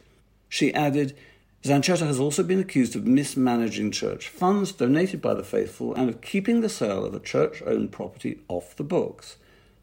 She 0.50 0.74
added, 0.74 1.18
Zanchetta 1.64 2.06
has 2.06 2.20
also 2.20 2.44
been 2.44 2.60
accused 2.60 2.96
of 2.96 3.08
mismanaging 3.08 3.90
church 3.90 4.30
funds 4.30 4.72
donated 4.72 5.20
by 5.20 5.34
the 5.34 5.44
faithful 5.44 5.96
and 5.96 6.10
of 6.10 6.22
keeping 6.22 6.62
the 6.62 6.70
sale 6.70 7.04
of 7.04 7.16
a 7.16 7.20
church 7.20 7.64
owned 7.66 7.92
property 7.92 8.42
off 8.48 8.76
the 8.76 8.84
books. 8.84 9.38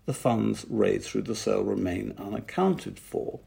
The 0.06 0.14
funds 0.14 0.64
raised 0.70 1.06
through 1.06 1.22
the 1.22 1.34
sale 1.34 1.64
remain 1.64 2.14
unaccounted 2.18 3.00
for. 3.00 3.40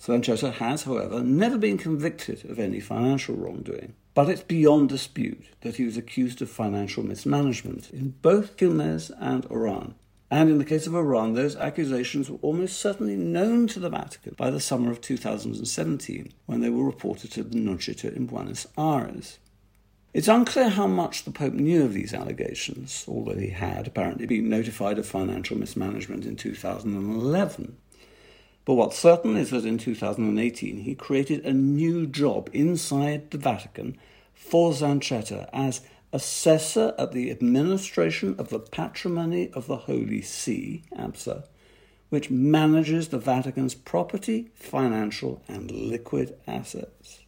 Zanchetta 0.00 0.52
has, 0.54 0.84
however, 0.84 1.20
never 1.20 1.58
been 1.58 1.78
convicted 1.78 2.44
of 2.48 2.58
any 2.58 2.80
financial 2.80 3.34
wrongdoing. 3.34 3.94
But 4.14 4.28
it's 4.28 4.42
beyond 4.42 4.88
dispute 4.88 5.46
that 5.60 5.76
he 5.76 5.84
was 5.84 5.96
accused 5.96 6.40
of 6.40 6.50
financial 6.50 7.02
mismanagement 7.02 7.90
in 7.90 8.14
both 8.22 8.56
Quilmes 8.56 9.10
and 9.20 9.46
Oran. 9.50 9.94
And 10.30 10.50
in 10.50 10.58
the 10.58 10.64
case 10.64 10.86
of 10.86 10.94
Oran, 10.94 11.34
those 11.34 11.56
accusations 11.56 12.28
were 12.28 12.38
almost 12.42 12.78
certainly 12.78 13.16
known 13.16 13.66
to 13.68 13.78
the 13.78 13.90
Vatican 13.90 14.34
by 14.36 14.50
the 14.50 14.60
summer 14.60 14.90
of 14.90 15.00
2017, 15.00 16.32
when 16.46 16.60
they 16.60 16.70
were 16.70 16.84
reported 16.84 17.30
to 17.32 17.42
the 17.42 17.56
Nunciature 17.56 18.16
in 18.16 18.26
Buenos 18.26 18.66
Aires. 18.76 19.38
It's 20.12 20.28
unclear 20.28 20.70
how 20.70 20.86
much 20.86 21.24
the 21.24 21.30
Pope 21.30 21.52
knew 21.52 21.84
of 21.84 21.92
these 21.92 22.14
allegations, 22.14 23.04
although 23.06 23.36
he 23.36 23.50
had 23.50 23.86
apparently 23.86 24.24
been 24.24 24.48
notified 24.48 24.98
of 24.98 25.06
financial 25.06 25.58
mismanagement 25.58 26.24
in 26.24 26.36
2011. 26.36 27.76
But 28.66 28.74
what's 28.74 28.98
certain 28.98 29.36
is 29.36 29.50
that 29.50 29.64
in 29.64 29.78
2018 29.78 30.78
he 30.78 30.94
created 30.96 31.46
a 31.46 31.52
new 31.52 32.04
job 32.04 32.50
inside 32.52 33.30
the 33.30 33.38
Vatican 33.38 33.96
for 34.34 34.72
Zanchetta 34.72 35.48
as 35.52 35.82
assessor 36.12 36.92
at 36.98 37.12
the 37.12 37.30
administration 37.30 38.34
of 38.38 38.48
the 38.48 38.58
patrimony 38.58 39.50
of 39.52 39.68
the 39.68 39.76
Holy 39.76 40.20
See, 40.20 40.82
APSA, 40.98 41.44
which 42.08 42.28
manages 42.28 43.08
the 43.08 43.18
Vatican's 43.18 43.76
property, 43.76 44.50
financial, 44.54 45.44
and 45.46 45.70
liquid 45.70 46.36
assets. 46.48 47.20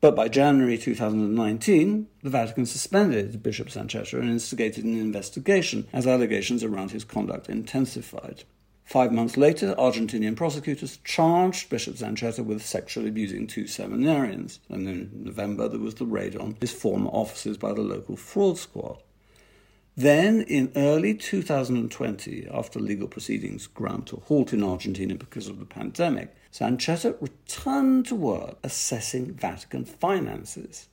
But 0.00 0.14
by 0.14 0.28
January 0.28 0.78
2019, 0.78 2.06
the 2.22 2.30
Vatican 2.30 2.66
suspended 2.66 3.42
Bishop 3.42 3.66
Zanchetta 3.66 4.20
and 4.20 4.30
instigated 4.30 4.84
an 4.84 4.96
investigation 4.96 5.88
as 5.92 6.06
allegations 6.06 6.62
around 6.62 6.92
his 6.92 7.02
conduct 7.02 7.48
intensified. 7.48 8.44
Five 8.88 9.12
months 9.12 9.36
later, 9.36 9.74
Argentinian 9.74 10.34
prosecutors 10.34 10.98
charged 11.04 11.68
Bishop 11.68 11.96
Zanchetta 11.96 12.42
with 12.42 12.64
sexually 12.64 13.08
abusing 13.08 13.46
two 13.46 13.64
seminarians, 13.64 14.60
and 14.70 14.88
in 14.88 15.10
November 15.24 15.68
there 15.68 15.78
was 15.78 15.96
the 15.96 16.06
raid 16.06 16.34
on 16.34 16.56
his 16.58 16.72
former 16.72 17.10
offices 17.10 17.58
by 17.58 17.74
the 17.74 17.82
local 17.82 18.16
fraud 18.16 18.56
squad. 18.56 19.02
Then, 19.94 20.40
in 20.40 20.72
early 20.74 21.12
2020, 21.12 22.48
after 22.50 22.80
legal 22.80 23.08
proceedings 23.08 23.66
ground 23.66 24.06
to 24.06 24.16
a 24.16 24.20
halt 24.20 24.54
in 24.54 24.64
Argentina 24.64 25.16
because 25.16 25.48
of 25.48 25.58
the 25.58 25.66
pandemic, 25.66 26.34
Zanchetta 26.50 27.14
returned 27.20 28.06
to 28.06 28.14
work 28.14 28.56
assessing 28.64 29.34
Vatican 29.34 29.84
finances. 29.84 30.88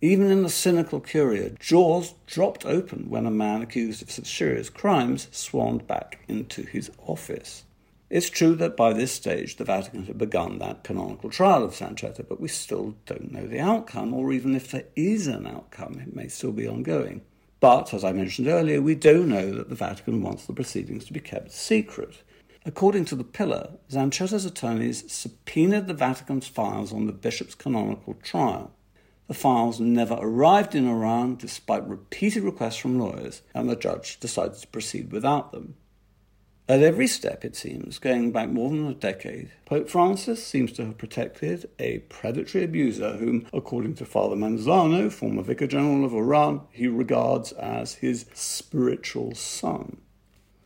Even 0.00 0.30
in 0.30 0.44
the 0.44 0.48
cynical 0.48 1.00
Curia, 1.00 1.50
jaws 1.58 2.14
dropped 2.24 2.64
open 2.64 3.10
when 3.10 3.26
a 3.26 3.32
man 3.32 3.62
accused 3.62 4.00
of 4.00 4.12
such 4.12 4.36
serious 4.36 4.70
crimes 4.70 5.26
swarmed 5.32 5.88
back 5.88 6.20
into 6.28 6.62
his 6.62 6.88
office. 7.04 7.64
It's 8.08 8.30
true 8.30 8.54
that 8.54 8.76
by 8.76 8.92
this 8.92 9.10
stage 9.10 9.56
the 9.56 9.64
Vatican 9.64 10.04
had 10.04 10.16
begun 10.16 10.60
that 10.60 10.84
canonical 10.84 11.30
trial 11.30 11.64
of 11.64 11.72
Zanchetta, 11.72 12.28
but 12.28 12.40
we 12.40 12.46
still 12.46 12.94
don't 13.06 13.32
know 13.32 13.48
the 13.48 13.58
outcome, 13.58 14.14
or 14.14 14.32
even 14.32 14.54
if 14.54 14.70
there 14.70 14.86
is 14.94 15.26
an 15.26 15.48
outcome, 15.48 16.00
it 16.00 16.14
may 16.14 16.28
still 16.28 16.52
be 16.52 16.68
ongoing. 16.68 17.22
But, 17.58 17.92
as 17.92 18.04
I 18.04 18.12
mentioned 18.12 18.46
earlier, 18.46 18.80
we 18.80 18.94
do 18.94 19.26
know 19.26 19.50
that 19.50 19.68
the 19.68 19.74
Vatican 19.74 20.22
wants 20.22 20.46
the 20.46 20.52
proceedings 20.52 21.06
to 21.06 21.12
be 21.12 21.18
kept 21.18 21.50
secret. 21.50 22.22
According 22.64 23.06
to 23.06 23.16
the 23.16 23.24
Pillar, 23.24 23.72
Zanchetta's 23.90 24.44
attorneys 24.44 25.10
subpoenaed 25.10 25.88
the 25.88 25.94
Vatican's 25.94 26.46
files 26.46 26.92
on 26.92 27.06
the 27.06 27.12
bishop's 27.12 27.56
canonical 27.56 28.14
trial. 28.22 28.70
The 29.28 29.34
files 29.34 29.78
never 29.78 30.16
arrived 30.18 30.74
in 30.74 30.88
Oran 30.88 31.36
despite 31.36 31.86
repeated 31.86 32.42
requests 32.42 32.78
from 32.78 32.98
lawyers, 32.98 33.42
and 33.54 33.68
the 33.68 33.76
judge 33.76 34.18
decided 34.18 34.56
to 34.56 34.66
proceed 34.68 35.12
without 35.12 35.52
them. 35.52 35.76
At 36.66 36.82
every 36.82 37.06
step, 37.06 37.44
it 37.44 37.56
seems, 37.56 37.98
going 37.98 38.32
back 38.32 38.48
more 38.48 38.68
than 38.70 38.86
a 38.86 38.94
decade, 38.94 39.50
Pope 39.64 39.88
Francis 39.88 40.46
seems 40.46 40.72
to 40.72 40.84
have 40.84 40.98
protected 40.98 41.68
a 41.78 42.00
predatory 42.10 42.64
abuser 42.64 43.16
whom, 43.16 43.46
according 43.54 43.94
to 43.96 44.06
Father 44.06 44.36
Manzano, 44.36 45.10
former 45.10 45.42
Vicar 45.42 45.66
General 45.66 46.04
of 46.04 46.14
Oran, 46.14 46.62
he 46.70 46.86
regards 46.86 47.52
as 47.52 47.94
his 47.94 48.26
spiritual 48.34 49.34
son. 49.34 49.98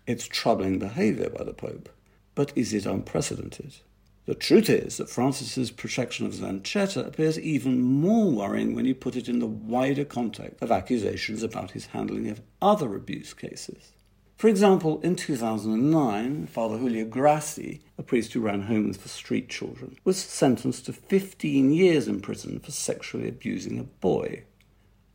It's 0.06 0.26
troubling 0.26 0.78
behavior 0.78 1.30
by 1.30 1.44
the 1.44 1.52
Pope, 1.52 1.88
but 2.34 2.52
is 2.56 2.74
it 2.74 2.86
unprecedented? 2.86 3.76
The 4.24 4.34
truth 4.36 4.70
is 4.70 4.98
that 4.98 5.10
Francis's 5.10 5.72
protection 5.72 6.26
of 6.26 6.34
Zanchetta 6.34 7.04
appears 7.04 7.40
even 7.40 7.80
more 7.80 8.30
worrying 8.30 8.74
when 8.74 8.84
you 8.84 8.94
put 8.94 9.16
it 9.16 9.28
in 9.28 9.40
the 9.40 9.46
wider 9.46 10.04
context 10.04 10.62
of 10.62 10.70
accusations 10.70 11.42
about 11.42 11.72
his 11.72 11.86
handling 11.86 12.28
of 12.28 12.40
other 12.60 12.94
abuse 12.94 13.34
cases. 13.34 13.92
For 14.36 14.46
example, 14.46 15.00
in 15.02 15.16
2009, 15.16 16.46
Father 16.46 16.78
Julio 16.78 17.04
Grassi, 17.04 17.80
a 17.98 18.04
priest 18.04 18.32
who 18.32 18.40
ran 18.40 18.62
homes 18.62 18.96
for 18.96 19.08
street 19.08 19.48
children, 19.48 19.96
was 20.04 20.18
sentenced 20.18 20.86
to 20.86 20.92
15 20.92 21.72
years 21.72 22.06
in 22.06 22.20
prison 22.20 22.60
for 22.60 22.70
sexually 22.70 23.28
abusing 23.28 23.80
a 23.80 23.84
boy. 23.84 24.44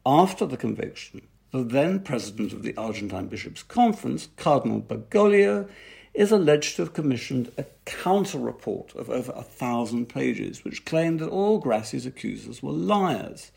After 0.06 0.46
the 0.46 0.58
conviction, 0.58 1.28
the 1.52 1.64
then 1.64 2.02
president 2.02 2.52
of 2.52 2.64
the 2.64 2.76
Argentine 2.76 3.28
Bishops' 3.28 3.64
Conference, 3.64 4.28
Cardinal 4.36 4.82
Bergoglio, 4.82 5.70
is 6.18 6.32
alleged 6.32 6.76
to 6.76 6.82
have 6.82 6.94
commissioned 6.94 7.52
a 7.60 7.66
counter 7.86 8.40
report 8.40 8.96
of 8.96 9.08
over 9.08 9.32
a 9.36 9.44
thousand 9.44 10.10
pages, 10.10 10.66
which 10.66 10.84
claimed 10.84 11.20
that 11.20 11.30
all 11.30 11.60
Grassi's 11.60 12.08
accusers 12.08 12.64
were 12.64 12.72
liars. 12.72 13.52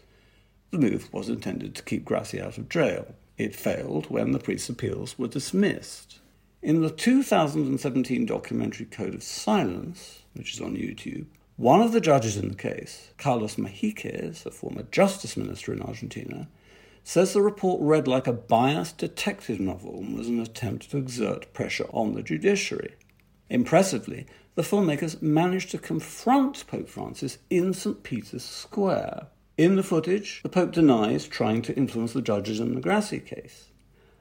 The 0.71 0.79
move 0.79 1.11
was 1.11 1.31
intended 1.31 1.75
to 1.75 1.83
keep 1.83 2.05
Grassi 2.05 2.39
out 2.39 2.59
of 2.59 2.69
jail. 2.69 3.15
It 3.39 3.57
failed 3.57 4.11
when 4.11 4.33
the 4.33 4.39
priest's 4.39 4.69
appeals 4.69 5.19
were 5.19 5.27
dismissed. 5.27 6.19
In 6.61 6.83
the 6.83 6.91
2017 6.91 8.27
documentary 8.27 8.85
Code 8.85 9.15
of 9.15 9.23
Silence, 9.23 10.25
which 10.35 10.53
is 10.53 10.61
on 10.61 10.77
YouTube, 10.77 11.25
one 11.57 11.81
of 11.81 11.93
the 11.93 12.01
judges 12.01 12.37
in 12.37 12.51
the 12.51 12.55
case, 12.55 13.09
Carlos 13.17 13.57
Mahiques, 13.57 14.45
a 14.45 14.51
former 14.51 14.83
justice 14.83 15.35
minister 15.35 15.73
in 15.73 15.81
Argentina, 15.81 16.47
says 17.03 17.33
the 17.33 17.43
report 17.43 17.81
read 17.81 18.07
like 18.07 18.27
a 18.27 18.33
biased 18.33 18.99
detective 18.99 19.61
novel 19.61 19.99
and 19.99 20.17
was 20.17 20.29
an 20.29 20.41
attempt 20.41 20.91
to 20.91 20.99
exert 20.99 21.53
pressure 21.53 21.87
on 21.91 22.15
the 22.15 22.23
judiciary. 22.23 22.95
Impressively, 23.49 24.27
the 24.55 24.63
filmmakers 24.63 25.21
managed 25.21 25.71
to 25.71 25.79
confront 25.79 26.67
Pope 26.67 26.89
Francis 26.89 27.39
in 27.49 27.73
St. 27.73 28.03
Peter's 28.03 28.45
Square, 28.45 29.29
in 29.61 29.77
the 29.77 29.83
footage, 29.83 30.41
the 30.43 30.49
Pope 30.49 30.73
denies 30.73 31.29
trying 31.29 31.61
to 31.61 31.77
influence 31.77 32.15
the 32.15 32.23
judges 32.23 32.61
in 32.61 32.75
the 32.75 32.81
Grassi 32.81 33.21
case. 33.21 33.67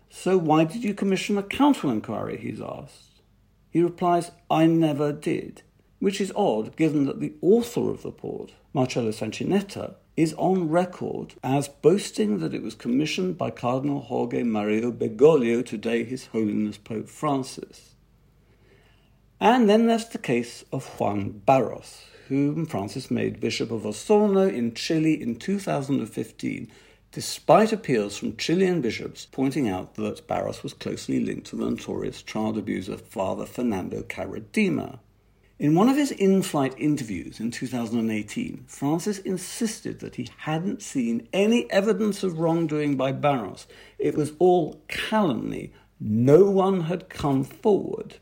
So 0.10 0.38
why 0.38 0.66
did 0.66 0.84
you 0.84 0.94
commission 0.94 1.38
a 1.38 1.44
counter 1.44 1.90
inquiry? 1.90 2.36
he's 2.36 2.60
asked. 2.60 3.22
He 3.70 3.82
replies, 3.82 4.32
I 4.52 4.66
never 4.66 5.14
did, 5.14 5.62
which 6.00 6.20
is 6.20 6.34
odd 6.36 6.76
given 6.76 7.06
that 7.06 7.22
the 7.22 7.36
author 7.42 7.90
of 7.90 8.02
the 8.02 8.10
report, 8.10 8.52
Marcelo 8.74 9.12
Sancinetti, 9.12 9.96
is 10.20 10.34
on 10.34 10.68
record 10.68 11.34
as 11.42 11.70
boasting 11.70 12.40
that 12.40 12.54
it 12.54 12.62
was 12.62 12.76
commissioned 12.76 13.38
by 13.38 13.50
Cardinal 13.50 14.02
Jorge 14.02 14.44
Mario 14.44 14.92
Bergoglio, 14.92 15.66
today 15.66 16.04
His 16.04 16.26
Holiness 16.26 16.78
Pope 16.78 17.08
Francis. 17.08 17.96
And 19.40 19.70
then 19.70 19.88
there's 19.88 20.10
the 20.10 20.18
case 20.18 20.66
of 20.74 21.00
Juan 21.00 21.42
Barros, 21.46 22.04
whom 22.28 22.66
Francis 22.66 23.10
made 23.10 23.40
Bishop 23.40 23.72
of 23.72 23.84
Osorno 23.84 24.54
in 24.54 24.74
Chile 24.74 25.14
in 25.22 25.38
2015, 25.38 26.70
despite 27.14 27.72
appeals 27.72 28.18
from 28.18 28.36
Chilean 28.36 28.82
bishops 28.82 29.26
pointing 29.26 29.70
out 29.70 29.96
that 29.96 30.28
Barros 30.28 30.64
was 30.64 30.74
closely 30.74 31.22
linked 31.22 31.48
to 31.48 31.56
the 31.56 31.70
notorious 31.70 32.22
child 32.24 32.58
abuser 32.58 32.98
Father 32.98 33.46
Fernando 33.46 34.02
Karadima. 34.02 35.00
In 35.60 35.76
one 35.76 35.90
of 35.90 35.98
his 35.98 36.12
in 36.12 36.42
flight 36.42 36.74
interviews 36.78 37.42
in 37.42 37.52
2018, 37.52 38.64
Francis 38.66 39.20
insisted 39.20 40.00
that 40.00 40.16
he 40.16 40.30
hadn't 40.38 40.82
seen 40.82 41.28
any 41.34 41.70
evidence 41.70 42.24
of 42.24 42.40
wrongdoing 42.40 42.96
by 42.96 43.12
Barros. 43.12 43.68
It 43.98 44.16
was 44.16 44.32
all 44.40 44.82
calumny. 44.88 45.74
No 46.00 46.46
one 46.50 46.84
had 46.84 47.10
come 47.10 47.44
forward. 47.44 48.20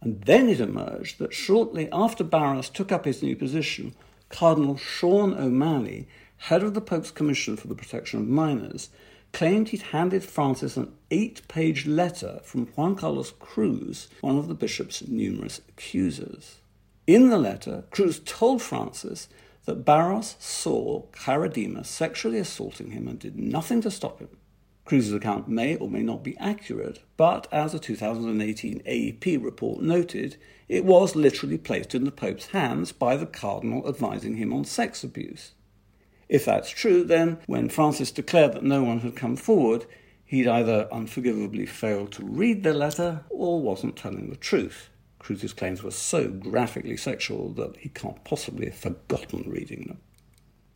And 0.00 0.22
then 0.22 0.48
it 0.48 0.58
emerged 0.58 1.20
that 1.20 1.32
shortly 1.32 1.88
after 1.92 2.24
Barros 2.24 2.68
took 2.68 2.90
up 2.90 3.04
his 3.04 3.22
new 3.22 3.36
position, 3.36 3.94
Cardinal 4.28 4.76
Sean 4.76 5.34
O'Malley, 5.34 6.08
head 6.36 6.64
of 6.64 6.74
the 6.74 6.80
Pope's 6.80 7.12
Commission 7.12 7.56
for 7.56 7.68
the 7.68 7.76
Protection 7.76 8.18
of 8.18 8.26
Minors, 8.26 8.90
claimed 9.32 9.68
he'd 9.68 9.82
handed 9.82 10.24
Francis 10.24 10.76
an 10.76 10.92
eight 11.12 11.46
page 11.46 11.86
letter 11.86 12.40
from 12.42 12.66
Juan 12.74 12.96
Carlos 12.96 13.30
Cruz, 13.38 14.08
one 14.20 14.36
of 14.36 14.48
the 14.48 14.54
bishop's 14.54 15.06
numerous 15.06 15.60
accusers. 15.68 16.58
In 17.06 17.30
the 17.30 17.38
letter, 17.38 17.82
Cruz 17.90 18.20
told 18.24 18.62
Francis 18.62 19.28
that 19.64 19.84
Barros 19.84 20.36
saw 20.38 21.02
Karadima 21.10 21.84
sexually 21.84 22.38
assaulting 22.38 22.92
him 22.92 23.08
and 23.08 23.18
did 23.18 23.36
nothing 23.36 23.80
to 23.80 23.90
stop 23.90 24.20
him. 24.20 24.28
Cruz's 24.84 25.12
account 25.12 25.48
may 25.48 25.76
or 25.76 25.90
may 25.90 26.02
not 26.02 26.22
be 26.22 26.36
accurate, 26.38 27.00
but 27.16 27.48
as 27.50 27.74
a 27.74 27.80
2018 27.80 28.82
AEP 28.86 29.42
report 29.42 29.80
noted, 29.80 30.36
it 30.68 30.84
was 30.84 31.16
literally 31.16 31.58
placed 31.58 31.92
in 31.94 32.04
the 32.04 32.12
Pope's 32.12 32.46
hands 32.46 32.92
by 32.92 33.16
the 33.16 33.26
Cardinal 33.26 33.88
advising 33.88 34.36
him 34.36 34.52
on 34.52 34.64
sex 34.64 35.02
abuse. 35.02 35.52
If 36.28 36.44
that's 36.44 36.70
true, 36.70 37.02
then 37.02 37.38
when 37.46 37.68
Francis 37.68 38.12
declared 38.12 38.52
that 38.52 38.62
no 38.62 38.82
one 38.84 39.00
had 39.00 39.16
come 39.16 39.36
forward, 39.36 39.86
he'd 40.24 40.46
either 40.46 40.88
unforgivably 40.92 41.66
failed 41.66 42.12
to 42.12 42.24
read 42.24 42.62
the 42.62 42.72
letter 42.72 43.24
or 43.28 43.60
wasn't 43.60 43.96
telling 43.96 44.30
the 44.30 44.36
truth. 44.36 44.88
Cruz's 45.22 45.52
claims 45.52 45.82
were 45.82 45.92
so 45.92 46.28
graphically 46.28 46.96
sexual 46.96 47.50
that 47.50 47.76
he 47.76 47.88
can't 47.88 48.22
possibly 48.24 48.66
have 48.66 48.76
forgotten 48.76 49.44
reading 49.48 49.84
them. 49.86 50.00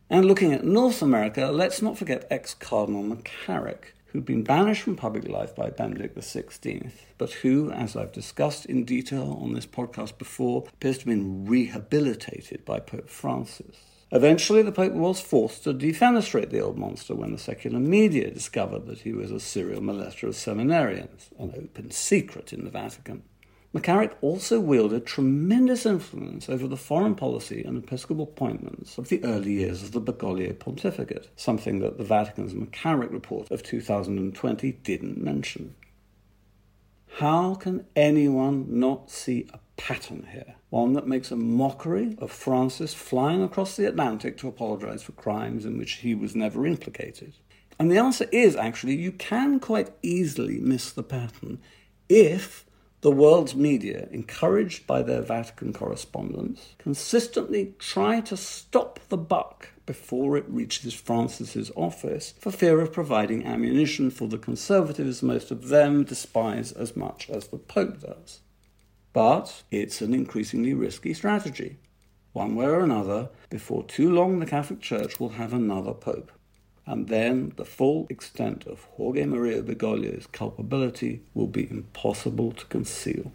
And 0.09 0.25
looking 0.25 0.53
at 0.53 0.63
North 0.63 1.01
America, 1.01 1.47
let's 1.47 1.81
not 1.81 1.97
forget 1.97 2.25
ex 2.31 2.53
Cardinal 2.53 3.03
McCarrick, 3.03 3.91
who'd 4.07 4.25
been 4.25 4.43
banished 4.43 4.83
from 4.83 4.95
public 4.95 5.27
life 5.27 5.53
by 5.53 5.69
Benedict 5.69 6.17
XVI, 6.17 6.91
but 7.17 7.33
who, 7.33 7.71
as 7.71 7.97
I've 7.97 8.13
discussed 8.13 8.65
in 8.65 8.85
detail 8.85 9.37
on 9.41 9.53
this 9.53 9.65
podcast 9.65 10.17
before, 10.17 10.63
appears 10.73 10.99
to 10.99 11.01
have 11.01 11.17
been 11.17 11.45
rehabilitated 11.45 12.63
by 12.63 12.79
Pope 12.79 13.09
Francis. 13.09 13.75
Eventually, 14.09 14.61
the 14.61 14.71
Pope 14.71 14.93
was 14.93 15.19
forced 15.19 15.65
to 15.65 15.73
defenestrate 15.73 16.49
the 16.49 16.61
old 16.61 16.77
monster 16.77 17.13
when 17.13 17.33
the 17.33 17.37
secular 17.37 17.79
media 17.79 18.31
discovered 18.31 18.85
that 18.85 19.01
he 19.01 19.11
was 19.11 19.31
a 19.31 19.41
serial 19.41 19.81
molester 19.81 20.29
of 20.29 20.35
seminarians, 20.35 21.37
an 21.37 21.53
open 21.57 21.91
secret 21.91 22.53
in 22.53 22.63
the 22.63 22.69
Vatican. 22.69 23.23
McCarrick 23.73 24.13
also 24.21 24.59
wielded 24.59 25.05
tremendous 25.05 25.85
influence 25.85 26.47
over 26.49 26.67
the 26.67 26.77
foreign 26.77 27.15
policy 27.15 27.63
and 27.63 27.77
episcopal 27.77 28.23
appointments 28.23 28.97
of 28.97 29.09
the 29.09 29.23
early 29.23 29.53
years 29.53 29.83
of 29.83 29.91
the 29.91 30.01
Bergoglio 30.01 30.57
pontificate, 30.57 31.29
something 31.35 31.79
that 31.79 31.97
the 31.97 32.03
Vatican's 32.03 32.53
McCarrick 32.53 33.11
report 33.11 33.51
of 33.51 33.63
2020 33.63 34.71
didn't 34.71 35.17
mention. 35.17 35.75
How 37.17 37.55
can 37.55 37.85
anyone 37.95 38.79
not 38.79 39.09
see 39.09 39.49
a 39.51 39.59
pattern 39.75 40.27
here? 40.31 40.55
One 40.69 40.93
that 40.93 41.07
makes 41.07 41.31
a 41.31 41.35
mockery 41.35 42.15
of 42.19 42.31
Francis 42.31 42.93
flying 42.93 43.41
across 43.41 43.75
the 43.75 43.87
Atlantic 43.87 44.37
to 44.37 44.47
apologize 44.47 45.03
for 45.03 45.13
crimes 45.13 45.65
in 45.65 45.77
which 45.77 45.93
he 45.93 46.13
was 46.13 46.35
never 46.35 46.65
implicated. 46.65 47.33
And 47.79 47.91
the 47.91 47.97
answer 47.97 48.27
is 48.31 48.55
actually 48.55 48.95
you 48.95 49.11
can 49.11 49.59
quite 49.59 49.89
easily 50.03 50.59
miss 50.59 50.91
the 50.91 51.03
pattern 51.03 51.59
if 52.07 52.66
the 53.01 53.11
world's 53.11 53.55
media, 53.55 54.07
encouraged 54.11 54.87
by 54.87 55.03
their 55.03 55.21
Vatican 55.21 55.71
correspondents, 55.71 56.73
consistently 56.79 57.75
try 57.77 58.19
to 58.21 58.35
stop 58.35 58.99
the 59.09 59.17
buck 59.17 59.69
before 59.85 60.35
it 60.35 60.45
reaches 60.47 60.93
Francis's 60.95 61.71
office 61.75 62.33
for 62.39 62.51
fear 62.51 62.81
of 62.81 62.91
providing 62.91 63.45
ammunition 63.45 64.09
for 64.09 64.27
the 64.27 64.37
conservatives 64.39 65.21
most 65.21 65.51
of 65.51 65.67
them 65.67 66.03
despise 66.03 66.71
as 66.71 66.95
much 66.95 67.29
as 67.29 67.47
the 67.47 67.57
Pope 67.57 68.01
does. 68.01 68.41
But 69.13 69.63
it's 69.69 70.01
an 70.01 70.13
increasingly 70.13 70.73
risky 70.73 71.13
strategy. 71.13 71.77
One 72.33 72.55
way 72.55 72.65
or 72.65 72.79
another, 72.79 73.29
before 73.49 73.83
too 73.83 74.11
long 74.11 74.39
the 74.39 74.45
Catholic 74.45 74.81
Church 74.81 75.19
will 75.19 75.29
have 75.29 75.53
another 75.53 75.93
Pope 75.93 76.31
and 76.87 77.09
then 77.09 77.51
the 77.57 77.65
full 77.65 78.07
extent 78.09 78.65
of 78.65 78.85
Jorge 78.95 79.25
Mario 79.25 79.61
Bergoglio's 79.61 80.25
culpability 80.25 81.21
will 81.33 81.47
be 81.47 81.69
impossible 81.69 82.53
to 82.53 82.65
conceal. 82.65 83.33